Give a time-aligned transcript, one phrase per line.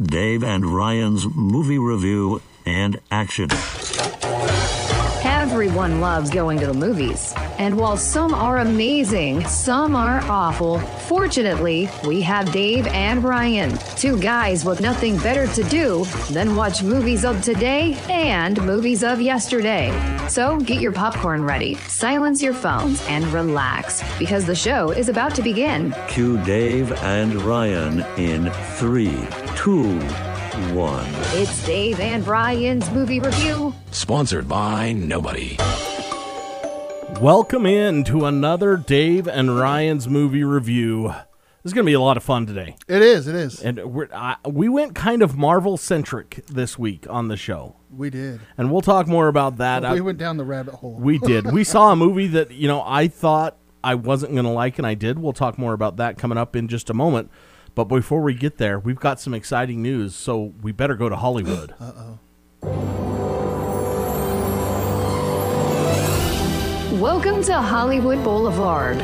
[0.00, 3.48] Dave and Ryan's movie review and action.
[5.54, 7.32] Everyone loves going to the movies.
[7.58, 10.80] And while some are amazing, some are awful.
[11.06, 16.82] Fortunately, we have Dave and Ryan, two guys with nothing better to do than watch
[16.82, 19.92] movies of today and movies of yesterday.
[20.28, 25.36] So get your popcorn ready, silence your phones, and relax because the show is about
[25.36, 25.94] to begin.
[26.08, 29.16] Cue Dave and Ryan in three,
[29.54, 30.00] two,
[30.74, 31.04] one.
[31.36, 33.74] It's Dave and Ryan's movie review.
[33.90, 35.56] Sponsored by nobody.
[37.20, 41.08] Welcome in to another Dave and Ryan's movie review.
[41.08, 42.76] This is going to be a lot of fun today.
[42.86, 43.26] It is.
[43.26, 43.60] It is.
[43.62, 47.76] And we're, I, we went kind of Marvel centric this week on the show.
[47.90, 48.40] we did.
[48.56, 49.84] And we'll talk more about that.
[49.84, 50.94] I- we went down the rabbit hole.
[51.00, 51.50] we did.
[51.52, 54.86] We saw a movie that, you know, I thought I wasn't going to like, and
[54.86, 55.18] I did.
[55.18, 57.30] We'll talk more about that coming up in just a moment.
[57.74, 61.16] But before we get there, we've got some exciting news, so we better go to
[61.16, 61.74] Hollywood.
[61.80, 62.18] Uh oh.
[67.00, 68.96] Welcome to Hollywood Boulevard,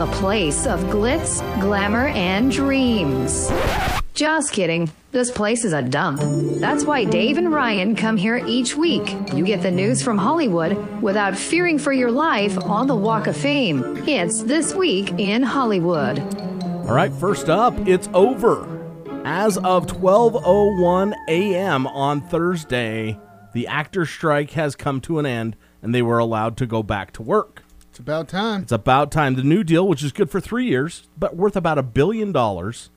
[0.00, 3.50] a place of glitz, glamour, and dreams.
[4.12, 4.90] Just kidding.
[5.10, 6.20] This place is a dump.
[6.60, 9.16] That's why Dave and Ryan come here each week.
[9.32, 13.36] You get the news from Hollywood without fearing for your life on the Walk of
[13.36, 14.04] Fame.
[14.06, 16.47] It's This Week in Hollywood.
[16.88, 18.66] All right, first up, it's over.
[19.22, 21.86] As of 12:01 a.m.
[21.86, 23.20] on Thursday,
[23.52, 27.12] the actor strike has come to an end and they were allowed to go back
[27.12, 27.62] to work.
[27.90, 28.62] it's about time.
[28.62, 29.34] It's about time.
[29.34, 32.88] The new deal, which is good for 3 years, but worth about a billion dollars,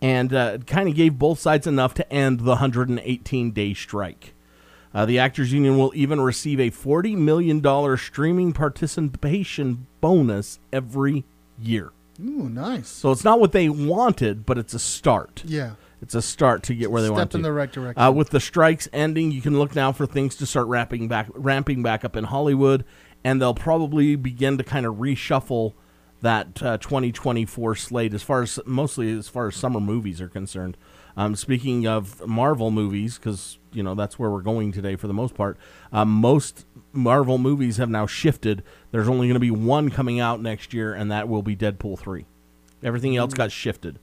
[0.00, 4.32] and uh, kind of gave both sides enough to end the 118-day strike.
[4.94, 11.26] Uh, the Actors Union will even receive a $40 million streaming participation bonus every
[11.58, 11.92] year.
[12.22, 12.88] Ooh, nice.
[12.88, 15.42] So it's not what they wanted, but it's a start.
[15.46, 15.72] yeah.
[16.02, 17.36] It's a start to get where they Step want to.
[17.36, 18.02] in the right direction.
[18.02, 21.28] Uh, with the strikes ending, you can look now for things to start ramping back,
[21.34, 22.86] ramping back up in Hollywood,
[23.22, 25.74] and they'll probably begin to kind of reshuffle
[26.22, 30.78] that uh, 2024 slate as far as mostly as far as summer movies are concerned.
[31.20, 35.12] Um, speaking of Marvel movies, because you know that's where we're going today for the
[35.12, 35.58] most part.
[35.92, 36.64] Um, most
[36.94, 38.62] Marvel movies have now shifted.
[38.90, 41.98] There's only going to be one coming out next year, and that will be Deadpool
[41.98, 42.24] three.
[42.82, 43.98] Everything else got shifted.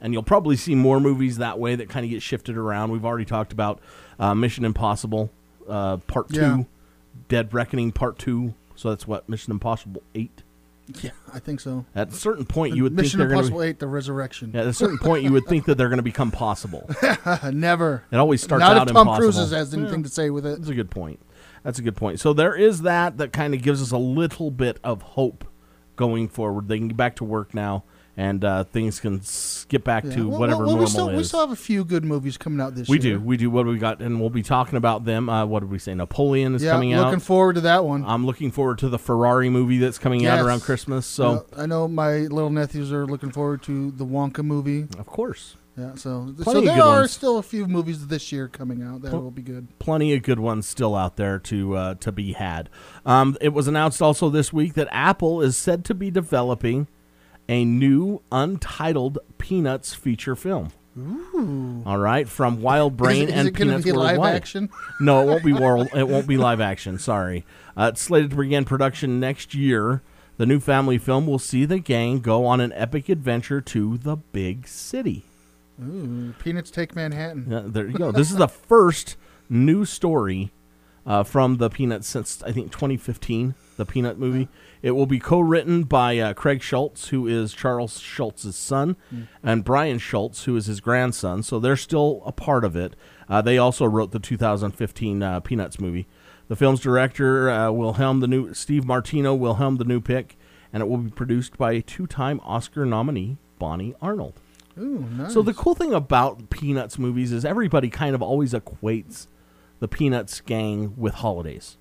[0.00, 2.90] And you'll probably see more movies that way that kind of get shifted around.
[2.90, 3.80] We've already talked about
[4.18, 5.30] uh, Mission Impossible
[5.68, 6.62] uh, Part 2, Yeah.
[7.28, 8.54] Dead Reckoning Part 2.
[8.76, 10.42] So that's what, Mission Impossible 8?
[11.02, 11.84] Yeah, I think so.
[11.94, 13.66] At a certain point, you would Mission think they're going Impossible to.
[13.66, 14.50] 8, The Resurrection.
[14.54, 16.88] Yeah, at a certain point, you would think that they're going to become possible.
[17.52, 18.04] Never.
[18.10, 19.32] It always starts Not out if Tom impossible.
[19.32, 20.58] Cruise has anything to say with it.
[20.58, 21.20] That's a good point.
[21.62, 22.20] That's a good point.
[22.20, 25.44] So there is that that kind of gives us a little bit of hope
[25.96, 26.68] going forward.
[26.68, 27.84] They can get back to work now,
[28.18, 30.16] and uh, things can skip back Yeah.
[30.16, 31.16] to Well, whatever well, normal we still, is.
[31.16, 33.14] We still have a few good movies coming out this We year.
[33.16, 33.20] do.
[33.24, 33.48] We do.
[33.48, 34.00] What do we got?
[34.02, 35.28] And we'll be talking about them.
[35.28, 35.94] Uh, what did we say?
[35.94, 37.06] Napoleon is Yeah, coming looking out.
[37.06, 38.04] Looking forward to that one.
[38.04, 41.06] I'm looking forward to the Ferrari movie that's coming out around Christmas.
[41.06, 44.88] So, I know my little nephews are looking forward to the Wonka movie.
[44.98, 47.12] of course, Yeah, so Plenty so there are ones.
[47.12, 49.68] still a few movies this year coming out that Pl- will be good.
[49.78, 52.68] plenty of good ones still out there to uh, to be had.
[53.06, 56.88] Um, it was announced also this week that Apple is said to be developing
[57.48, 60.70] a new untitled Peanuts feature film.
[60.98, 61.82] Ooh.
[61.86, 64.34] All right, from WildBrain is it, and is to Peanuts be live Worldwide.
[64.34, 64.68] action?
[65.00, 65.88] No, it won't be world.
[65.94, 66.98] It won't be live action.
[66.98, 67.44] Sorry.
[67.76, 70.02] Uh, it's slated to begin production next year.
[70.38, 74.16] The new family film will see the gang go on an epic adventure to the
[74.16, 75.24] big city.
[75.80, 77.46] Ooh, Peanuts Take Manhattan.
[77.48, 78.10] Yeah, there you go.
[78.10, 79.16] This is the first
[79.48, 80.50] new story
[81.06, 83.54] uh, from the Peanuts since I think 2015.
[83.78, 84.48] The Peanut movie.
[84.82, 88.96] It will be co-written by uh, Craig Schulz, who is Charles Schulz's son,
[89.42, 91.42] and Bryan Schulz, who is his grandson.
[91.42, 92.94] So they're still a part of it.
[93.28, 96.06] Uh, they also wrote the 2015 uh, Peanuts movie.
[96.48, 100.36] The film's director uh, will helm the new Steve Martino will helm the new pick,
[100.72, 104.34] and it will be produced by two-time Oscar nominee Bonnie Arnold.
[104.78, 105.34] Ooh, nice.
[105.34, 109.26] So the cool thing about Peanuts movies is everybody kind of always equates
[109.80, 111.76] the Peanuts gang with holidays.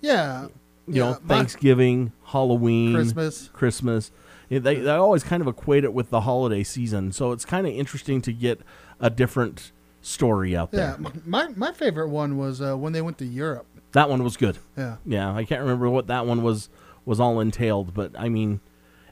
[0.00, 0.46] yeah,
[0.88, 3.50] You yeah, know, Thanksgiving, Halloween, Christmas.
[3.52, 4.10] Christmas.
[4.48, 7.12] Yeah, They they always kind of equate it with the holiday season.
[7.12, 8.60] So it's kind of interesting to get
[8.98, 10.96] a different story out there.
[11.00, 13.66] Yeah, my my favorite one was uh, when they went to Europe.
[13.92, 14.58] That one was good.
[14.76, 16.68] Yeah, Yeah, I can't remember what that one was
[17.04, 18.60] was all entailed, but I mean,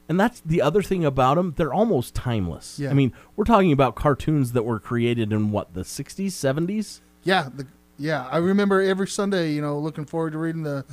[0.07, 1.53] and that's the other thing about them.
[1.57, 2.79] They're almost timeless.
[2.79, 2.91] Yeah.
[2.91, 7.01] I mean, we're talking about cartoons that were created in what the '60s, '70s.
[7.23, 8.27] yeah, the, yeah.
[8.31, 10.85] I remember every Sunday, you know, looking forward to reading the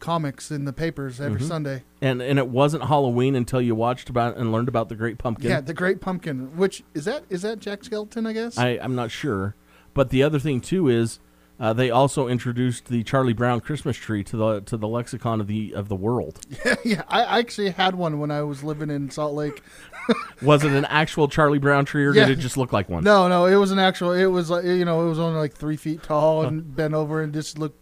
[0.00, 1.24] comics in the papers Mm-hmm.
[1.24, 1.84] every Sunday.
[2.00, 5.50] And and it wasn't Halloween until you watched about and learned about the Great Pumpkin.
[5.50, 6.56] Yeah, the Great Pumpkin.
[6.56, 7.24] Which is that?
[7.28, 8.26] Is that Jack Skeleton?
[8.26, 8.58] I guess.
[8.58, 9.54] I, I'm not sure.
[9.94, 11.18] But the other thing too is
[11.58, 15.46] uh, they also introduced the Charlie Brown Christmas tree to the to the lexicon of
[15.46, 16.40] the of the world.
[16.84, 19.62] yeah, I I actually had one when I was living in Salt Lake.
[20.42, 22.24] Was it an actual Charlie Brown tree or Yeah.
[22.26, 23.04] did it just look like one?
[23.04, 24.12] No, no, it was an actual.
[24.12, 27.22] It was like you know, it was only like three feet tall and bent over
[27.22, 27.78] and just looked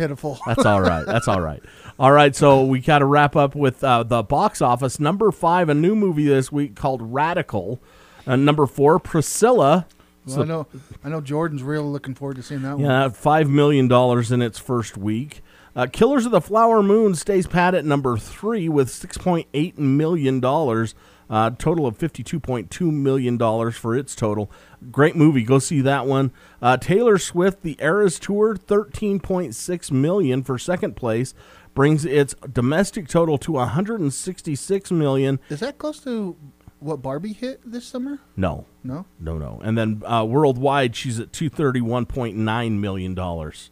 [0.00, 0.38] pitiful.
[0.46, 1.04] That's all right.
[1.04, 1.62] That's all right.
[1.98, 2.34] All right.
[2.34, 4.98] So we got to wrap up with uh, the box office.
[4.98, 7.80] Number five, a new movie this week called Radical.
[8.26, 9.86] Uh, number four, Priscilla.
[10.26, 10.66] Well, I know,
[11.04, 11.20] I know.
[11.20, 12.84] Jordan's really looking forward to seeing that one.
[12.84, 15.42] Yeah, five million dollars in its first week.
[15.74, 19.78] Uh, Killers of the Flower Moon stays pat at number three with six point eight
[19.78, 20.94] million dollars.
[21.30, 24.50] Uh, total of fifty-two point two million dollars for its total.
[24.90, 25.44] Great movie.
[25.44, 26.32] Go see that one.
[26.60, 31.32] Uh, Taylor Swift, The Eras Tour, 13.6 million for second place,
[31.74, 35.38] brings its domestic total to one hundred and sixty-six million.
[35.48, 36.36] Is that close to
[36.80, 38.18] what Barbie hit this summer?
[38.36, 39.06] No, No.
[39.20, 39.60] No, no.
[39.62, 43.70] And then uh, worldwide, she's at two thirty one point nine million dollars,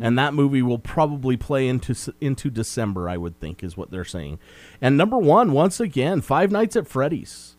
[0.00, 3.08] and that movie will probably play into into December.
[3.08, 4.38] I would think is what they're saying.
[4.80, 7.56] And number one, once again, Five Nights at Freddy's,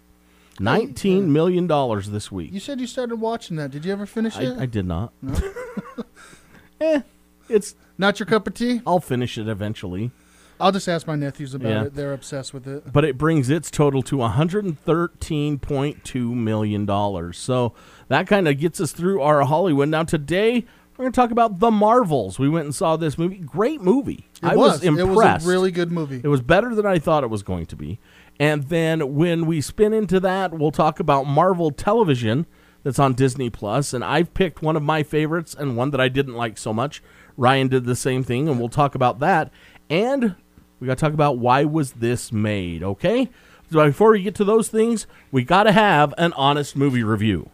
[0.60, 2.52] nineteen million dollars this week.
[2.54, 3.72] You said you started watching that.
[3.72, 4.58] Did you ever finish it?
[4.58, 5.14] I, I did not.
[6.82, 7.02] eh,
[7.50, 7.76] it's.
[8.00, 8.82] Not your cup of tea.
[8.86, 10.12] I'll finish it eventually.
[10.60, 11.84] I'll just ask my nephews about Yeah.
[11.86, 11.96] it.
[11.96, 12.92] They're obsessed with it.
[12.94, 17.38] but it brings its total to 113.2 million dollars.
[17.38, 17.74] So
[18.08, 19.90] that kind of gets us through our Hollywood.
[19.90, 20.66] Now today
[20.98, 22.40] we're going to talk about The Marvels.
[22.40, 23.38] We went and saw this movie.
[23.38, 24.26] Great movie.
[24.42, 24.74] It I was.
[24.74, 25.06] was, impressed.
[25.08, 26.22] It was a really good movie.
[26.24, 28.00] It was better than I thought it was going to be.
[28.40, 32.48] And then when we spin into that, we'll talk about Marvel Television
[32.84, 33.94] that's on Disney Plus.
[33.94, 37.04] And I've picked one of my favorites and one that I didn't like so much.
[37.36, 39.52] Ryan did the same thing, and we'll talk about that.
[39.92, 40.36] And
[40.80, 43.30] we got to talk about why was this made, okay?
[43.72, 47.52] So before we get to those things, we got to have an honest movie review.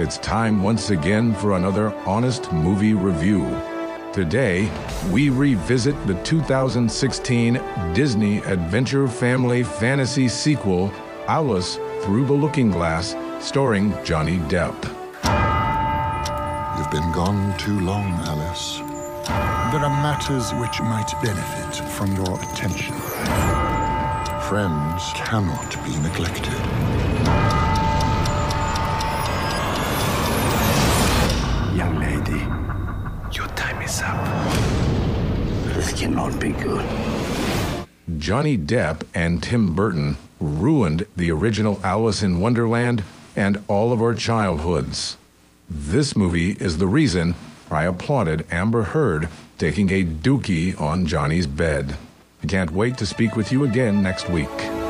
[0.00, 3.44] It's time once again for another honest movie review.
[4.12, 4.68] Today,
[5.12, 7.62] we revisit the 2016
[7.92, 10.90] Disney Adventure Family Fantasy sequel,
[11.28, 14.74] Alice Through the Looking Glass, starring Johnny Depp.
[16.76, 18.78] You've been gone too long, Alice.
[19.28, 22.96] There are matters which might benefit from your attention.
[24.48, 27.03] Friends cannot be neglected.
[35.96, 36.84] Cannot be good.
[38.18, 43.02] Johnny Depp and Tim Burton ruined the original Alice in Wonderland
[43.36, 45.16] and all of our childhoods.
[45.70, 47.34] This movie is the reason
[47.70, 51.96] I applauded Amber Heard taking a dookie on Johnny's bed.
[52.42, 54.83] I can't wait to speak with you again next week.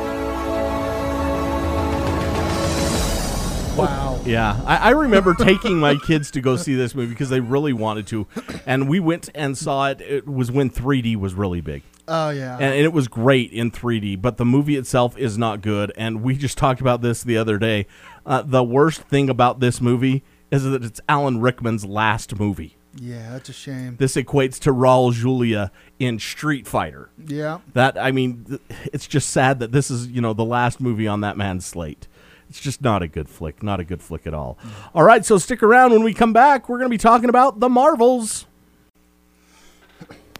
[4.25, 7.73] Yeah, I, I remember taking my kids to go see this movie because they really
[7.73, 8.27] wanted to,
[8.65, 10.01] and we went and saw it.
[10.01, 12.55] It was when 3D was really big, Oh yeah.
[12.55, 14.19] and, and it was great in 3D.
[14.21, 17.59] But the movie itself is not good, and we just talked about this the other
[17.59, 17.85] day.
[18.25, 22.77] Uh, the worst thing about this movie is that it's Alan Rickman's last movie.
[22.95, 23.95] yeah, that's a shame.
[23.97, 27.09] This equates to Raul Julia in Street Fighter.
[27.27, 27.59] Yeah.
[27.73, 28.59] That I mean,
[28.91, 32.07] it's just sad that this is you know the last movie on that man's slate.
[32.49, 34.57] It's just not a good flick, not a good flick at all.
[34.93, 36.69] All right, so stick around when we come back.
[36.69, 38.45] We're going to be talking about the Marvels.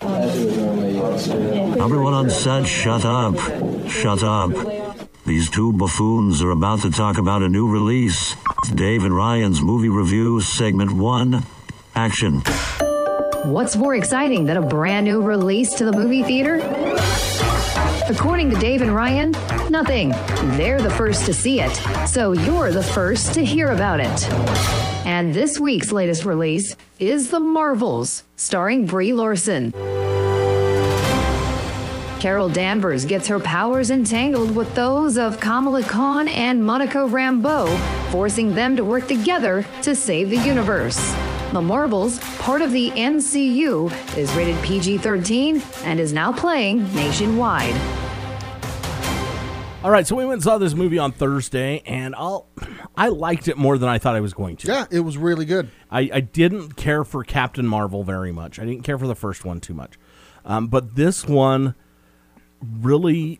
[0.01, 1.24] Everyone
[2.13, 3.36] on set, shut up.
[3.89, 4.51] Shut up.
[5.25, 8.36] These two buffoons are about to talk about a new release.
[8.75, 11.44] Dave and Ryan's movie review, segment one.
[11.96, 12.44] Action.
[13.46, 16.58] What's more exciting than a brand new release to the movie theater?
[18.07, 19.31] According to Dave and Ryan,
[19.71, 20.09] nothing.
[20.57, 21.75] They're the first to see it,
[22.07, 24.29] so you're the first to hear about it.
[25.07, 29.71] And this week's latest release is The Marvels, starring Brie Larson.
[32.19, 37.67] Carol Danvers gets her powers entangled with those of Kamala Khan and Monica Rambeau,
[38.12, 41.15] forcing them to work together to save the universe.
[41.55, 47.74] The Marvels, part of the MCU, is rated PG 13 and is now playing nationwide.
[49.81, 52.50] All right, so we went and saw this movie on Thursday, and I'll,
[52.97, 54.67] I liked it more than I thought I was going to.
[54.67, 55.69] Yeah, it was really good.
[55.89, 58.59] I, I didn't care for Captain Marvel very much.
[58.59, 59.97] I didn't care for the first one too much.
[60.43, 61.74] Um, but this one
[62.62, 63.39] really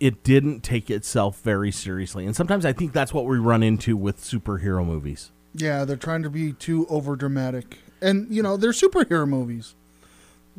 [0.00, 2.26] it didn't take itself very seriously.
[2.26, 5.30] And sometimes I think that's what we run into with superhero movies.
[5.54, 9.74] Yeah, they're trying to be too over dramatic, and you know they're superhero movies.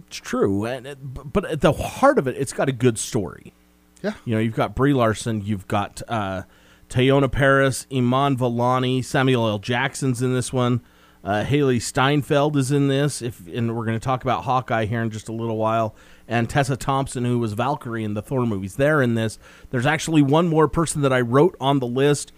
[0.08, 3.54] It's true, and it, but at the heart of it, it's got a good story.
[4.02, 4.14] Yeah.
[4.26, 6.44] You know, you've got Brie Larson, you've got uh,
[6.90, 9.60] Teyonah Parris, Iman Vellani, Samuel L.
[9.60, 10.82] Jackson's in this one.
[11.24, 13.24] Uh, Hailee Steinfeld is in this.
[13.24, 15.96] If and we're going to talk about Hawkeye here in just a little while.
[16.28, 19.40] And Tessa Thompson, who was Valkyrie in the Thor movies, they're in this.
[19.72, 22.32] There's actually one more person that I wrote on the list,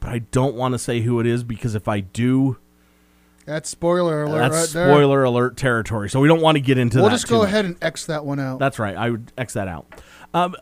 [0.00, 2.58] but I don't want to say who it is because if I do,
[3.44, 4.92] That's spoiler alert that's right there.
[4.92, 6.08] spoiler alert territory.
[6.10, 7.02] So we don't want to get into that.
[7.02, 7.16] We'll that.
[7.16, 7.48] just go much.
[7.48, 8.58] ahead and X that one out.
[8.58, 8.96] That's right.
[8.96, 9.86] I would X that out.
[10.34, 10.54] Um,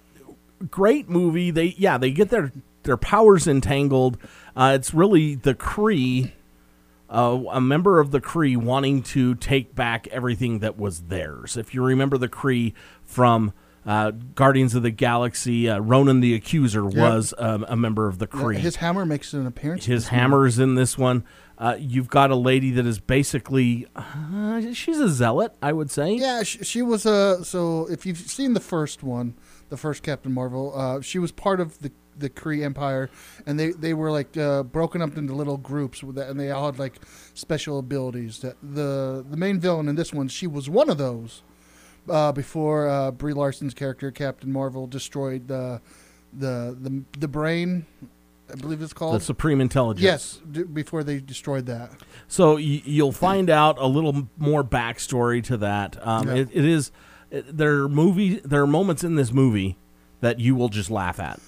[0.70, 1.50] great movie.
[1.50, 2.52] They yeah they get their
[2.84, 4.18] their powers entangled.
[4.56, 6.32] Uh, it's really the Kree,
[7.10, 11.56] uh, a member of the Kree wanting to take back everything that was theirs.
[11.56, 12.72] If you remember the Kree
[13.04, 13.52] from
[13.86, 18.26] uh, Guardians of the Galaxy, uh, Ronan the Accuser was um, a member of the
[18.26, 18.56] Kree.
[18.56, 19.84] His hammer makes an appearance.
[19.84, 20.16] His movie.
[20.16, 21.24] hammer is in this one.
[21.56, 26.14] Uh, you've got a lady that is basically uh, she's a zealot, I would say.
[26.14, 27.44] Yeah, she, she was a.
[27.44, 29.34] So if you've seen the first one,
[29.68, 33.10] the first Captain Marvel, uh, she was part of the the Kree Empire,
[33.46, 36.50] and they they were like uh, broken up into little groups, with that, and they
[36.50, 36.94] all had like
[37.34, 38.40] special abilities.
[38.40, 41.42] That the the main villain in this one, she was one of those.
[42.08, 45.80] Uh, before uh, Brie Larson's character Captain Marvel destroyed the
[46.32, 47.86] the the the brain,
[48.52, 49.14] I believe it's called.
[49.16, 50.02] The Supreme Intelligence.
[50.04, 51.90] yes, d- before they destroyed that.
[52.28, 55.96] So y- you'll find out a little more backstory to that.
[56.06, 56.34] Um, Yeah.
[56.34, 56.92] it, it is
[57.30, 59.78] it, there are movie there are moments in this movie
[60.20, 61.40] that you will just laugh at.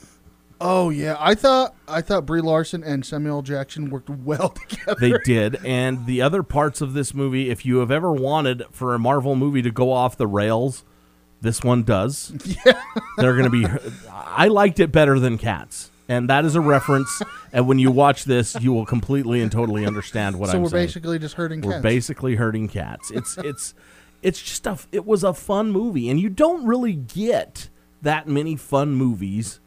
[0.61, 4.97] Oh yeah, I thought I thought Brie Larson and Samuel Jackson worked well together.
[4.99, 8.95] They did, and the other parts of this movie, if you have ever wanted for
[8.95, 10.85] a Marvel movie to go off the rails,
[11.43, 12.33] this one does.
[12.65, 12.81] Yeah,
[13.19, 13.67] they're going to be.
[14.11, 17.21] I liked it better than Cats, and that is a reference.
[17.53, 20.69] and when you watch this, you will completely and totally understand what so I'm saying.
[20.71, 21.83] So we're basically just hurting We're cats.
[21.83, 23.11] basically hurting cats.
[23.11, 23.75] It's it's
[24.23, 27.69] it's just a it was a fun movie, and you don't really get
[28.01, 29.61] that many fun movies.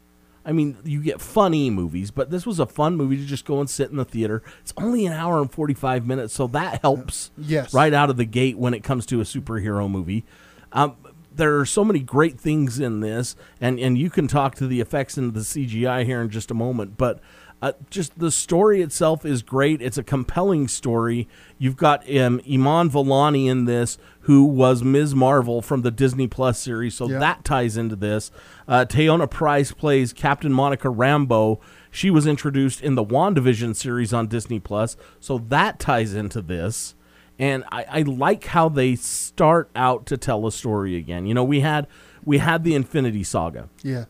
[0.50, 3.60] I mean, you get funny movies, but this was a fun movie to just go
[3.60, 4.42] and sit in the theater.
[4.62, 7.30] It's only an hour and forty five minutes, so that helps.
[7.38, 7.72] Yes.
[7.72, 10.24] right out of the gate when it comes to a superhero movie.
[10.72, 10.96] Um,
[11.32, 14.80] there are so many great things in this, and and you can talk to the
[14.80, 17.20] effects and the CGI here in just a moment, but.
[17.62, 19.82] Uh, just the story itself is great.
[19.82, 21.28] It's a compelling story.
[21.58, 25.14] You've got um, Iman Vellani in this, who was Ms.
[25.14, 27.18] Marvel from the Disney Plus series, so Yeah.
[27.18, 28.30] that ties into this.
[28.66, 31.58] Uh, Teyonah Parris plays Captain Monica Rambeau.
[31.90, 36.94] She was introduced in the WandaVision series on Disney Plus, so that ties into this.
[37.38, 41.26] And I, I like how they start out to tell a story again.
[41.26, 41.86] You know, we had
[42.24, 44.04] we had the Infinity Saga yeah.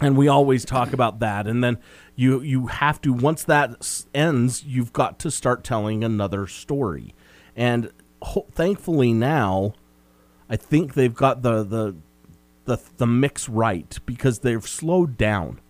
[0.00, 1.46] And we always talk about that.
[1.46, 1.78] And then
[2.16, 7.14] you you have to once that ends you've got to start telling another story.
[7.56, 7.90] And
[8.22, 9.74] ho- thankfully now
[10.48, 11.94] i think they've got the the
[12.64, 15.60] the, the mix right because they've slowed down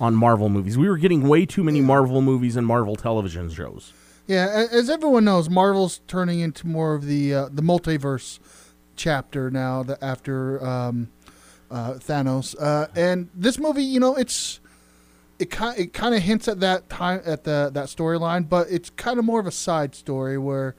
[0.00, 0.78] on marvel movies.
[0.78, 3.92] We were getting way too many marvel movies and marvel television shows.
[4.26, 8.38] Yeah, as everyone knows, Marvel's turning into more of the uh, the multiverse
[8.94, 9.82] chapter now.
[9.82, 11.08] That after um,
[11.70, 14.60] uh, Thanos, uh, and this movie, you know, it's
[15.38, 18.90] it kind it kind of hints at that time at the that storyline, but it's
[18.90, 20.74] kind of more of a side story where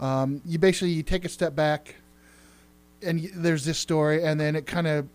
[0.00, 1.96] um, you basically you take a step back,
[3.02, 5.08] and there's this story, and then it kind of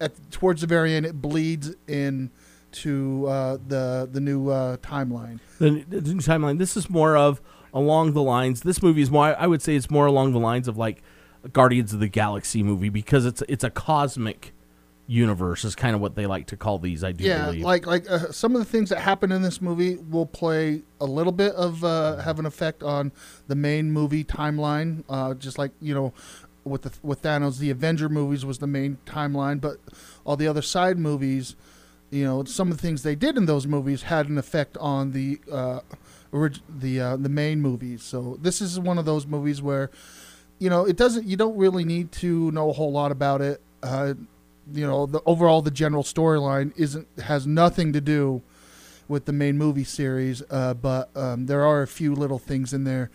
[0.00, 2.30] at towards the very end it bleeds in
[2.72, 5.38] to uh, the the new uh, timeline.
[5.58, 6.58] the, the new timeline.
[6.58, 7.40] This is more of
[7.72, 8.62] along the lines.
[8.62, 9.36] This movie is more.
[9.38, 11.02] I would say it's more along the lines of like
[11.52, 14.52] Guardians of the Galaxy movie because it's it's a cosmic
[15.12, 17.04] universe is kind of what they like to call these.
[17.04, 17.62] I do yeah, believe.
[17.62, 21.04] like like uh, some of the things that happen in this movie will play a
[21.04, 23.12] little bit of uh, have an effect on
[23.46, 25.04] the main movie timeline.
[25.08, 26.14] Uh, just like you know,
[26.64, 29.76] with the with Thanos, the Avenger movies was the main timeline, but
[30.24, 31.56] all the other side movies,
[32.10, 35.12] you know, some of the things they did in those movies had an effect on
[35.12, 35.80] the uh,
[36.32, 38.02] orig- the uh, the main movies.
[38.02, 39.90] So this is one of those movies where,
[40.58, 41.26] you know, it doesn't.
[41.26, 43.60] You don't really need to know a whole lot about it.
[43.82, 44.14] Uh,
[44.72, 48.42] you know, the overall the general storyline isn't has nothing to do
[49.08, 50.42] with the main movie series.
[50.50, 53.10] Uh, but um, there are a few little things in there,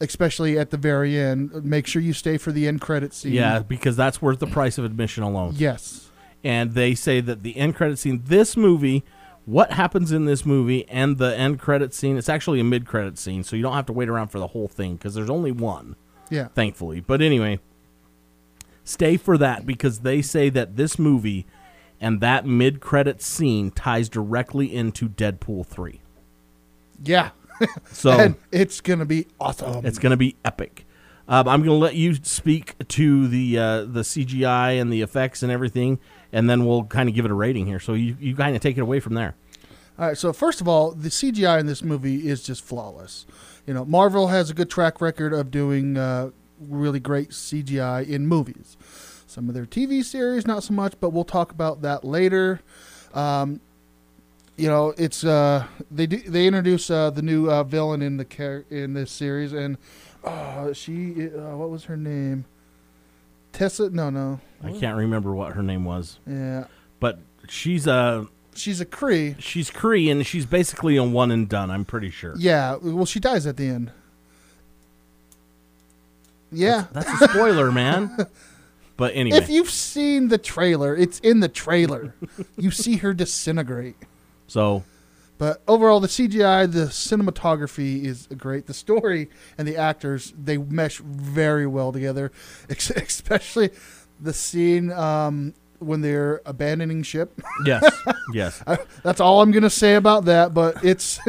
[0.00, 1.64] especially at the very end.
[1.64, 3.32] Make sure you stay for the end credit scene.
[3.32, 5.54] yeah, because that's worth the price of admission alone.
[5.56, 6.10] Yes.
[6.44, 9.04] And they say that the end credit scene, this movie,
[9.44, 13.18] what happens in this movie, and the end credit scene, it's actually a mid credit
[13.18, 15.52] scene, so you don't have to wait around for the whole thing because there's only
[15.52, 15.96] one.
[16.30, 16.48] Yeah.
[16.48, 17.00] thankfully.
[17.00, 17.58] But anyway,
[18.88, 21.46] stay for that because they say that this movie
[22.00, 26.00] and that mid credit scene ties directly into Deadpool 3.
[27.02, 27.30] Yeah.
[27.90, 29.84] So and it's gonna be awesome.
[29.84, 30.86] it's going to be epic.
[31.28, 35.42] Um, I'm going to let you speak to the uh, the CGI and the effects
[35.42, 35.98] and everything,
[36.32, 37.78] and then we'll kind of give it a rating here.
[37.80, 39.34] So you, you kind of take it away from there.
[39.98, 40.16] All right.
[40.16, 43.26] So first of all, the CGI in this movie is just flawless.
[43.66, 46.30] You know, Marvel has a good track record of doing uh,
[46.60, 48.76] really great CGI in movies.
[49.26, 52.60] Some of their TV series, not so much, but we'll talk about that later.
[53.14, 53.60] Um,
[54.56, 58.24] you know, it's uh, they do, they introduce uh, the new uh, villain in the
[58.24, 59.76] char- in this series, and
[60.24, 62.44] uh, she uh, what was her name?
[63.52, 63.90] Tessa?
[63.90, 64.40] No, no.
[64.62, 66.64] I can't remember what her name was, Yeah,
[67.00, 69.36] but she's a she's a Kree.
[69.40, 71.70] she's Kree, and she's basically a one and done.
[71.70, 72.34] I'm pretty sure.
[72.36, 73.92] Yeah, well, she dies at the end.
[76.50, 78.16] Yeah, That's a spoiler, man.
[78.96, 82.16] But anyway, if you've seen the trailer, it's in the trailer.
[82.56, 83.94] you see her disintegrate.
[84.48, 84.82] so
[85.38, 88.66] But overall, the CGI, the cinematography is great.
[88.66, 92.32] The story and the actors, they mesh very well together,
[92.68, 93.70] especially
[94.18, 97.40] the scene um, when they're abandoning ship.
[97.64, 97.88] yes,
[98.32, 98.64] yes.
[99.04, 101.20] That's all I'm going to say about that, but it's.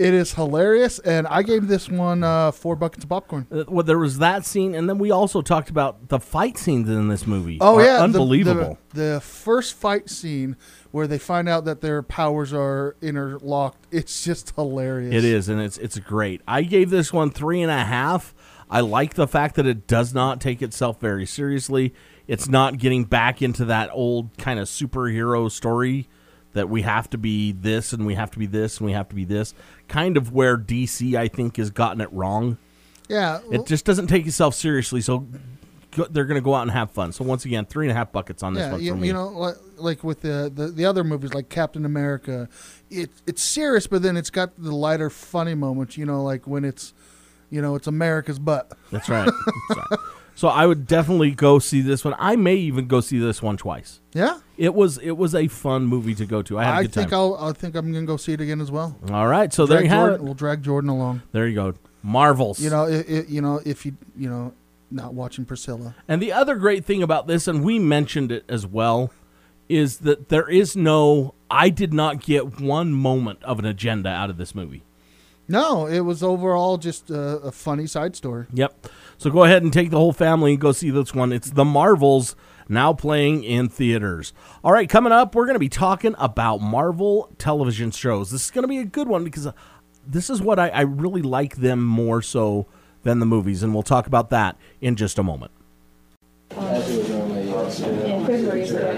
[0.00, 3.46] It is hilarious, and I gave this one uh, four buckets of popcorn.
[3.52, 6.88] Uh, Well, there was that scene, and then we also talked about the fight scenes
[6.88, 7.58] in this movie.
[7.60, 8.78] Oh are yeah, the- unbelievable.
[8.94, 10.56] The, the, first fight scene
[10.90, 13.86] where they find out that their powers are interlocked.
[13.90, 15.14] It's just hilarious.
[15.14, 16.40] It is, and it's it's great.
[16.48, 18.34] I gave this one three and a half.
[18.70, 21.92] I like the fact that it does not take itself very seriously.
[22.26, 26.08] It's not getting back into that old kind of superhero story
[26.52, 29.08] that we have to be this and we have to be this and we have
[29.08, 29.54] to be this.
[29.88, 32.58] Kind of where DC, I think, has gotten it wrong.
[33.08, 35.26] Yeah, It just doesn't take itself seriously, so
[35.90, 37.12] go, they're going to go out and have fun.
[37.12, 39.08] So once again, three and a half buckets on this yeah, one you, me.
[39.08, 42.48] you know, like, like with the, the the other movies like Captain America,
[42.88, 45.96] it it's serious, but then it's got the lighter, funny moments.
[45.96, 46.94] You know, like when it's,
[47.50, 48.72] you know, it's America's butt.
[48.92, 49.28] That's right.
[49.68, 50.00] That's right.
[50.40, 52.14] So I would definitely go see this one.
[52.18, 54.00] I may even go see this one twice.
[54.14, 56.58] Yeah, It was it was a fun movie to go to.
[56.58, 57.18] I had a good think time.
[57.18, 58.96] I'll I think I'm gonna go see it again as well.
[59.10, 60.24] All right, so there Drag you have Jordan, it.
[60.24, 61.20] We'll drag Jordan along.
[61.32, 61.74] There you go.
[62.02, 62.58] Marvels.
[62.58, 64.54] You know, it, it, you know if you you know
[64.90, 65.94] not watching Priscilla.
[66.08, 69.12] And the other great thing about this, and we mentioned it as well,
[69.68, 71.34] is that there is no.
[71.50, 74.84] I did not get one moment of an agenda out of this movie.
[75.50, 78.46] No, it was overall just a, a funny side story.
[78.52, 78.86] Yep.
[79.18, 81.32] So go ahead and take the whole family and go see this one.
[81.32, 82.36] It's The Marvels
[82.68, 84.32] now playing in theaters.
[84.62, 88.30] All right, coming up, we're going to be talking about Marvel television shows.
[88.30, 89.52] This is going to be a good one because uh,
[90.06, 92.66] this is what I, I really like them more so
[93.02, 95.50] than the movies, and we'll talk about that in just a moment.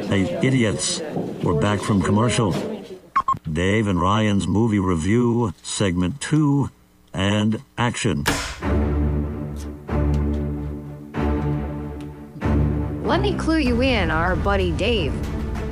[0.07, 1.01] Hey, idiots.
[1.43, 2.82] We're back from commercial.
[3.51, 6.71] Dave and Ryan's movie review, segment two,
[7.13, 8.25] and action.
[13.03, 15.13] Let me clue you in, our buddy Dave.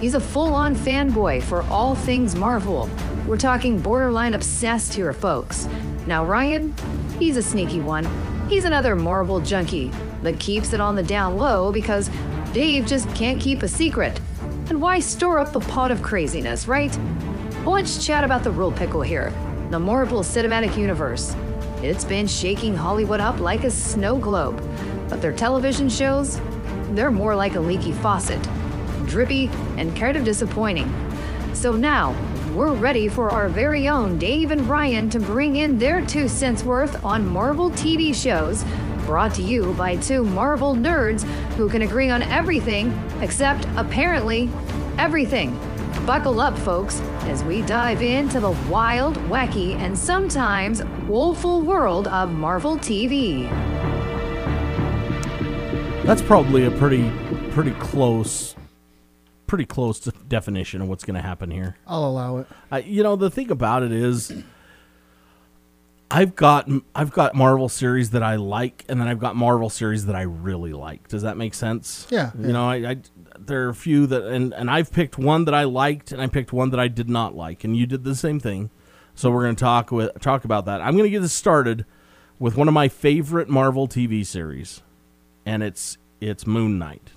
[0.00, 2.90] He's a full on fanboy for all things Marvel.
[3.26, 5.68] We're talking borderline obsessed here, folks.
[6.06, 6.74] Now, Ryan,
[7.18, 8.06] he's a sneaky one.
[8.48, 12.10] He's another Marvel junkie that keeps it on the down low because
[12.52, 14.20] Dave just can't keep a secret.
[14.68, 16.96] And why store up a pot of craziness, right?
[17.66, 19.32] Let's chat about the real pickle here
[19.70, 21.36] the Marvel Cinematic Universe.
[21.82, 24.66] It's been shaking Hollywood up like a snow globe,
[25.08, 26.40] but their television shows,
[26.92, 28.40] they're more like a leaky faucet,
[29.06, 30.90] drippy and kind of disappointing.
[31.52, 32.16] So now,
[32.54, 36.64] we're ready for our very own Dave and Ryan to bring in their two cents
[36.64, 38.64] worth on Marvel TV shows,
[39.04, 41.24] brought to you by two Marvel nerds
[41.56, 44.50] who can agree on everything except, apparently,
[44.98, 45.58] everything.
[46.06, 52.30] Buckle up, folks, as we dive into the wild, wacky, and sometimes woeful world of
[52.32, 53.48] Marvel TV.
[56.04, 57.10] That's probably a pretty
[57.50, 58.54] pretty close
[59.46, 61.76] pretty close to definition of what's going to happen here.
[61.86, 62.46] I'll allow it.
[62.70, 64.32] I, you know, the thing about it is,
[66.10, 70.06] I've got I've got Marvel series that I like, and then I've got Marvel series
[70.06, 71.08] that I really like.
[71.08, 72.06] Does that make sense?
[72.10, 72.52] Yeah, You yeah.
[72.52, 72.96] know, I, I
[73.46, 76.26] there are a few that, and and I've picked one that I liked, and I
[76.26, 78.70] picked one that I did not like, and you did the same thing.
[79.14, 80.80] So we're going to talk with talk about that.
[80.80, 81.84] I'm going to get this started
[82.38, 84.82] with one of my favorite Marvel TV series,
[85.44, 87.12] and it's it's Moon Knight.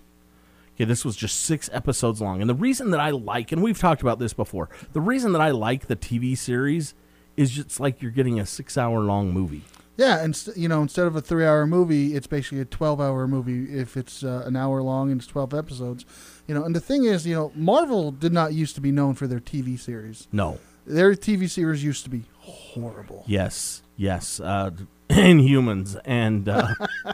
[0.75, 2.41] Okay, this was just six episodes long.
[2.41, 5.41] And the reason that I like, and we've talked about this before, the reason that
[5.41, 6.95] I like the TV series
[7.37, 9.63] is just like you're getting a six hour long movie.
[9.95, 13.77] Yeah, and st- you know, instead of a three-hour movie, it's basically a twelve-hour movie
[13.77, 16.05] if it's uh, an hour long and it's twelve episodes.
[16.47, 19.13] You know, and the thing is, you know, Marvel did not used to be known
[19.13, 20.27] for their TV series.
[20.31, 20.59] No.
[20.85, 23.23] Their TV series used to be horrible.
[23.27, 23.83] Yes.
[23.95, 24.39] Yes.
[24.39, 24.71] Uh,
[25.09, 26.73] Inhumans and uh,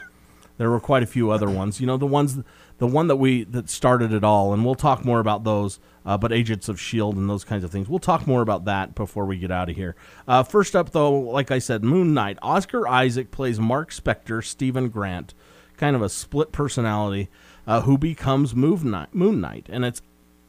[0.60, 1.80] There were quite a few other ones.
[1.80, 2.38] You know, the ones,
[2.80, 5.78] the one that we that started it all, and we'll talk more about those.
[6.04, 7.86] Uh, but Agents of Shield and those kinds of things.
[7.86, 9.94] We'll talk more about that before we get out of here.
[10.26, 12.38] Uh, first up, though, like I said, Moon Knight.
[12.40, 15.34] Oscar Isaac plays Mark Spector, Stephen Grant,
[15.76, 17.28] kind of a split personality,
[17.66, 20.00] uh, who becomes Moon Knight, Moon Knight, and it's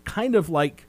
[0.06, 0.88] kind of like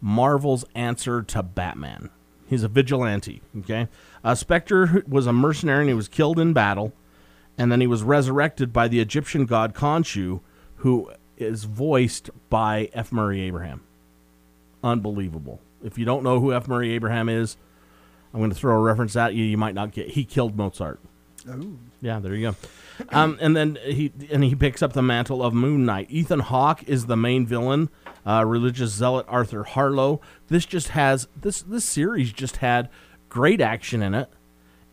[0.00, 2.10] Marvel's answer to Batman.
[2.46, 3.42] He's a vigilante.
[3.58, 3.88] Okay,
[4.22, 6.92] uh, Spector was a mercenary and he was killed in battle,
[7.58, 10.42] and then he was resurrected by the Egyptian god Khonshu,
[10.86, 13.10] who is voiced by F.
[13.10, 13.80] Murray Abraham.
[14.84, 15.60] Unbelievable.
[15.82, 16.68] If you don't know who F.
[16.68, 17.56] Murray Abraham is,
[18.32, 19.42] I'm going to throw a reference at you.
[19.42, 20.10] You might not get.
[20.10, 21.00] He killed Mozart.
[21.50, 21.72] Oh.
[22.00, 22.56] Yeah, there you go.
[23.10, 26.06] Um, and then he and he picks up the mantle of Moon Knight.
[26.08, 27.90] Ethan Hawke is the main villain.
[28.24, 30.20] Uh, religious zealot Arthur Harlow.
[30.46, 32.90] This just has this this series just had
[33.28, 34.28] great action in it.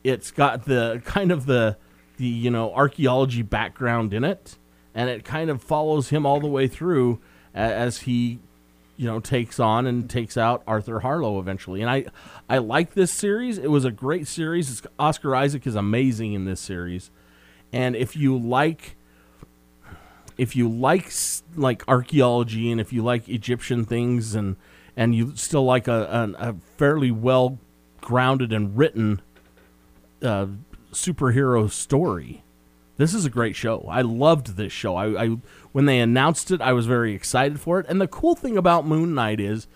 [0.03, 1.77] It's got the kind of the
[2.17, 4.57] the you know archaeology background in it,
[4.95, 7.19] and it kind of follows him all the way through
[7.53, 8.39] as he
[8.97, 11.81] you know takes on and takes out Arthur Harlow eventually.
[11.81, 12.05] And I
[12.49, 13.57] I like this series.
[13.57, 14.71] It was a great series.
[14.71, 17.09] It's, Oscar Isaac is amazing in this series.
[17.71, 18.95] And if you like
[20.37, 21.11] if you like
[21.55, 24.55] like archaeology and if you like Egyptian things and
[24.95, 27.57] and you still like a, a, a fairly well
[28.01, 29.21] grounded and written
[30.21, 30.47] uh,
[30.91, 32.43] superhero story,
[32.97, 33.85] this is a great show.
[33.89, 34.95] I loved this show.
[34.95, 35.37] I, I
[35.71, 37.85] when they announced it, I was very excited for it.
[37.89, 39.67] And the cool thing about Moon Knight is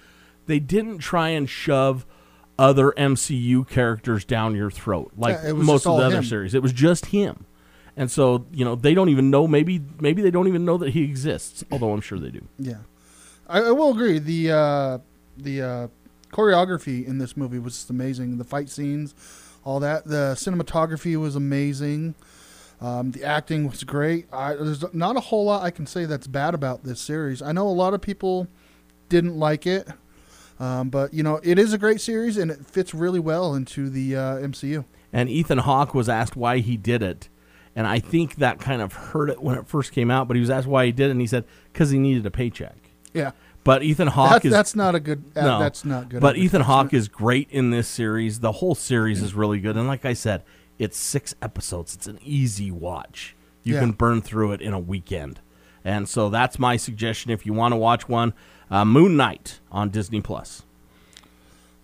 [0.46, 2.06] they didn't try and shove
[2.60, 6.24] other MCU characters down your throat like Yeah, most of the other him.
[6.24, 6.54] series.
[6.54, 7.46] It was just him.
[7.96, 10.92] And so, you know, they don't even know maybe maybe they don't even know that
[10.92, 12.48] he exists, although I'm sure they do.
[12.60, 12.78] Yeah,
[13.48, 14.20] I, I will agree.
[14.20, 14.98] The uh,
[15.36, 15.88] the uh,
[16.32, 18.38] choreography in this movie was just amazing.
[18.38, 19.16] The fight scenes,
[19.64, 20.06] all that.
[20.06, 22.14] The cinematography was amazing.
[22.80, 24.28] Um, the acting was great.
[24.32, 27.42] I, there's not a whole lot I can say that's bad about this series.
[27.42, 28.48] I know a lot of people
[29.10, 29.88] didn't like it,
[30.60, 33.90] um, but you know it is a great series and it fits really well into
[33.90, 34.86] the uh, MCU.
[35.12, 37.30] And Ethan Hawke was asked why he did it.
[37.76, 40.42] And I think that kind of hurt it when it first came out, but he
[40.42, 42.76] was asked why he did it, and he said, because he needed a paycheck.
[43.14, 43.32] Yeah,
[43.64, 45.24] But Ethan Hawke that's, is that's not a good.
[45.36, 46.20] Uh, no, that's not good.
[46.20, 48.40] But Ethan Hawke is great in this series.
[48.40, 50.44] The whole series is really good, and like I said,
[50.80, 51.96] it's six episodes.
[51.96, 53.36] It's an easy watch.
[53.64, 53.80] You Yeah.
[53.82, 55.40] can burn through it in a weekend,
[55.84, 57.32] and so that's my suggestion.
[57.32, 58.34] If you want to watch one,
[58.72, 60.64] uh, Moon Knight on Disney Plus.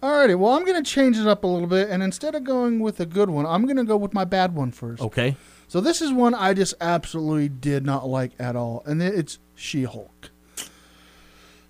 [0.01, 2.79] Alrighty, well, I'm going to change it up a little bit, and instead of going
[2.81, 5.01] with a good one, I'm going to go with my bad one first.
[5.01, 5.37] Okay,
[5.69, 10.29] So this is one I just absolutely did not like at all, and it's She-Hulk.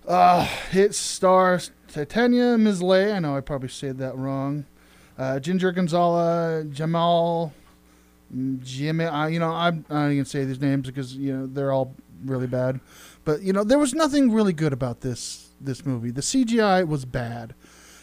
[0.06, 3.10] Uh, it stars Titania Misley.
[3.10, 4.66] I know I probably said that wrong.
[5.16, 7.52] Uh, Ginger Gonzalez, Jamal,
[8.34, 9.04] mm, Jimmy.
[9.04, 12.46] I, you know, I'm not even say these names because you know they're all really
[12.46, 12.80] bad.
[13.24, 16.10] But you know, there was nothing really good about this this movie.
[16.10, 17.54] The CGI was bad.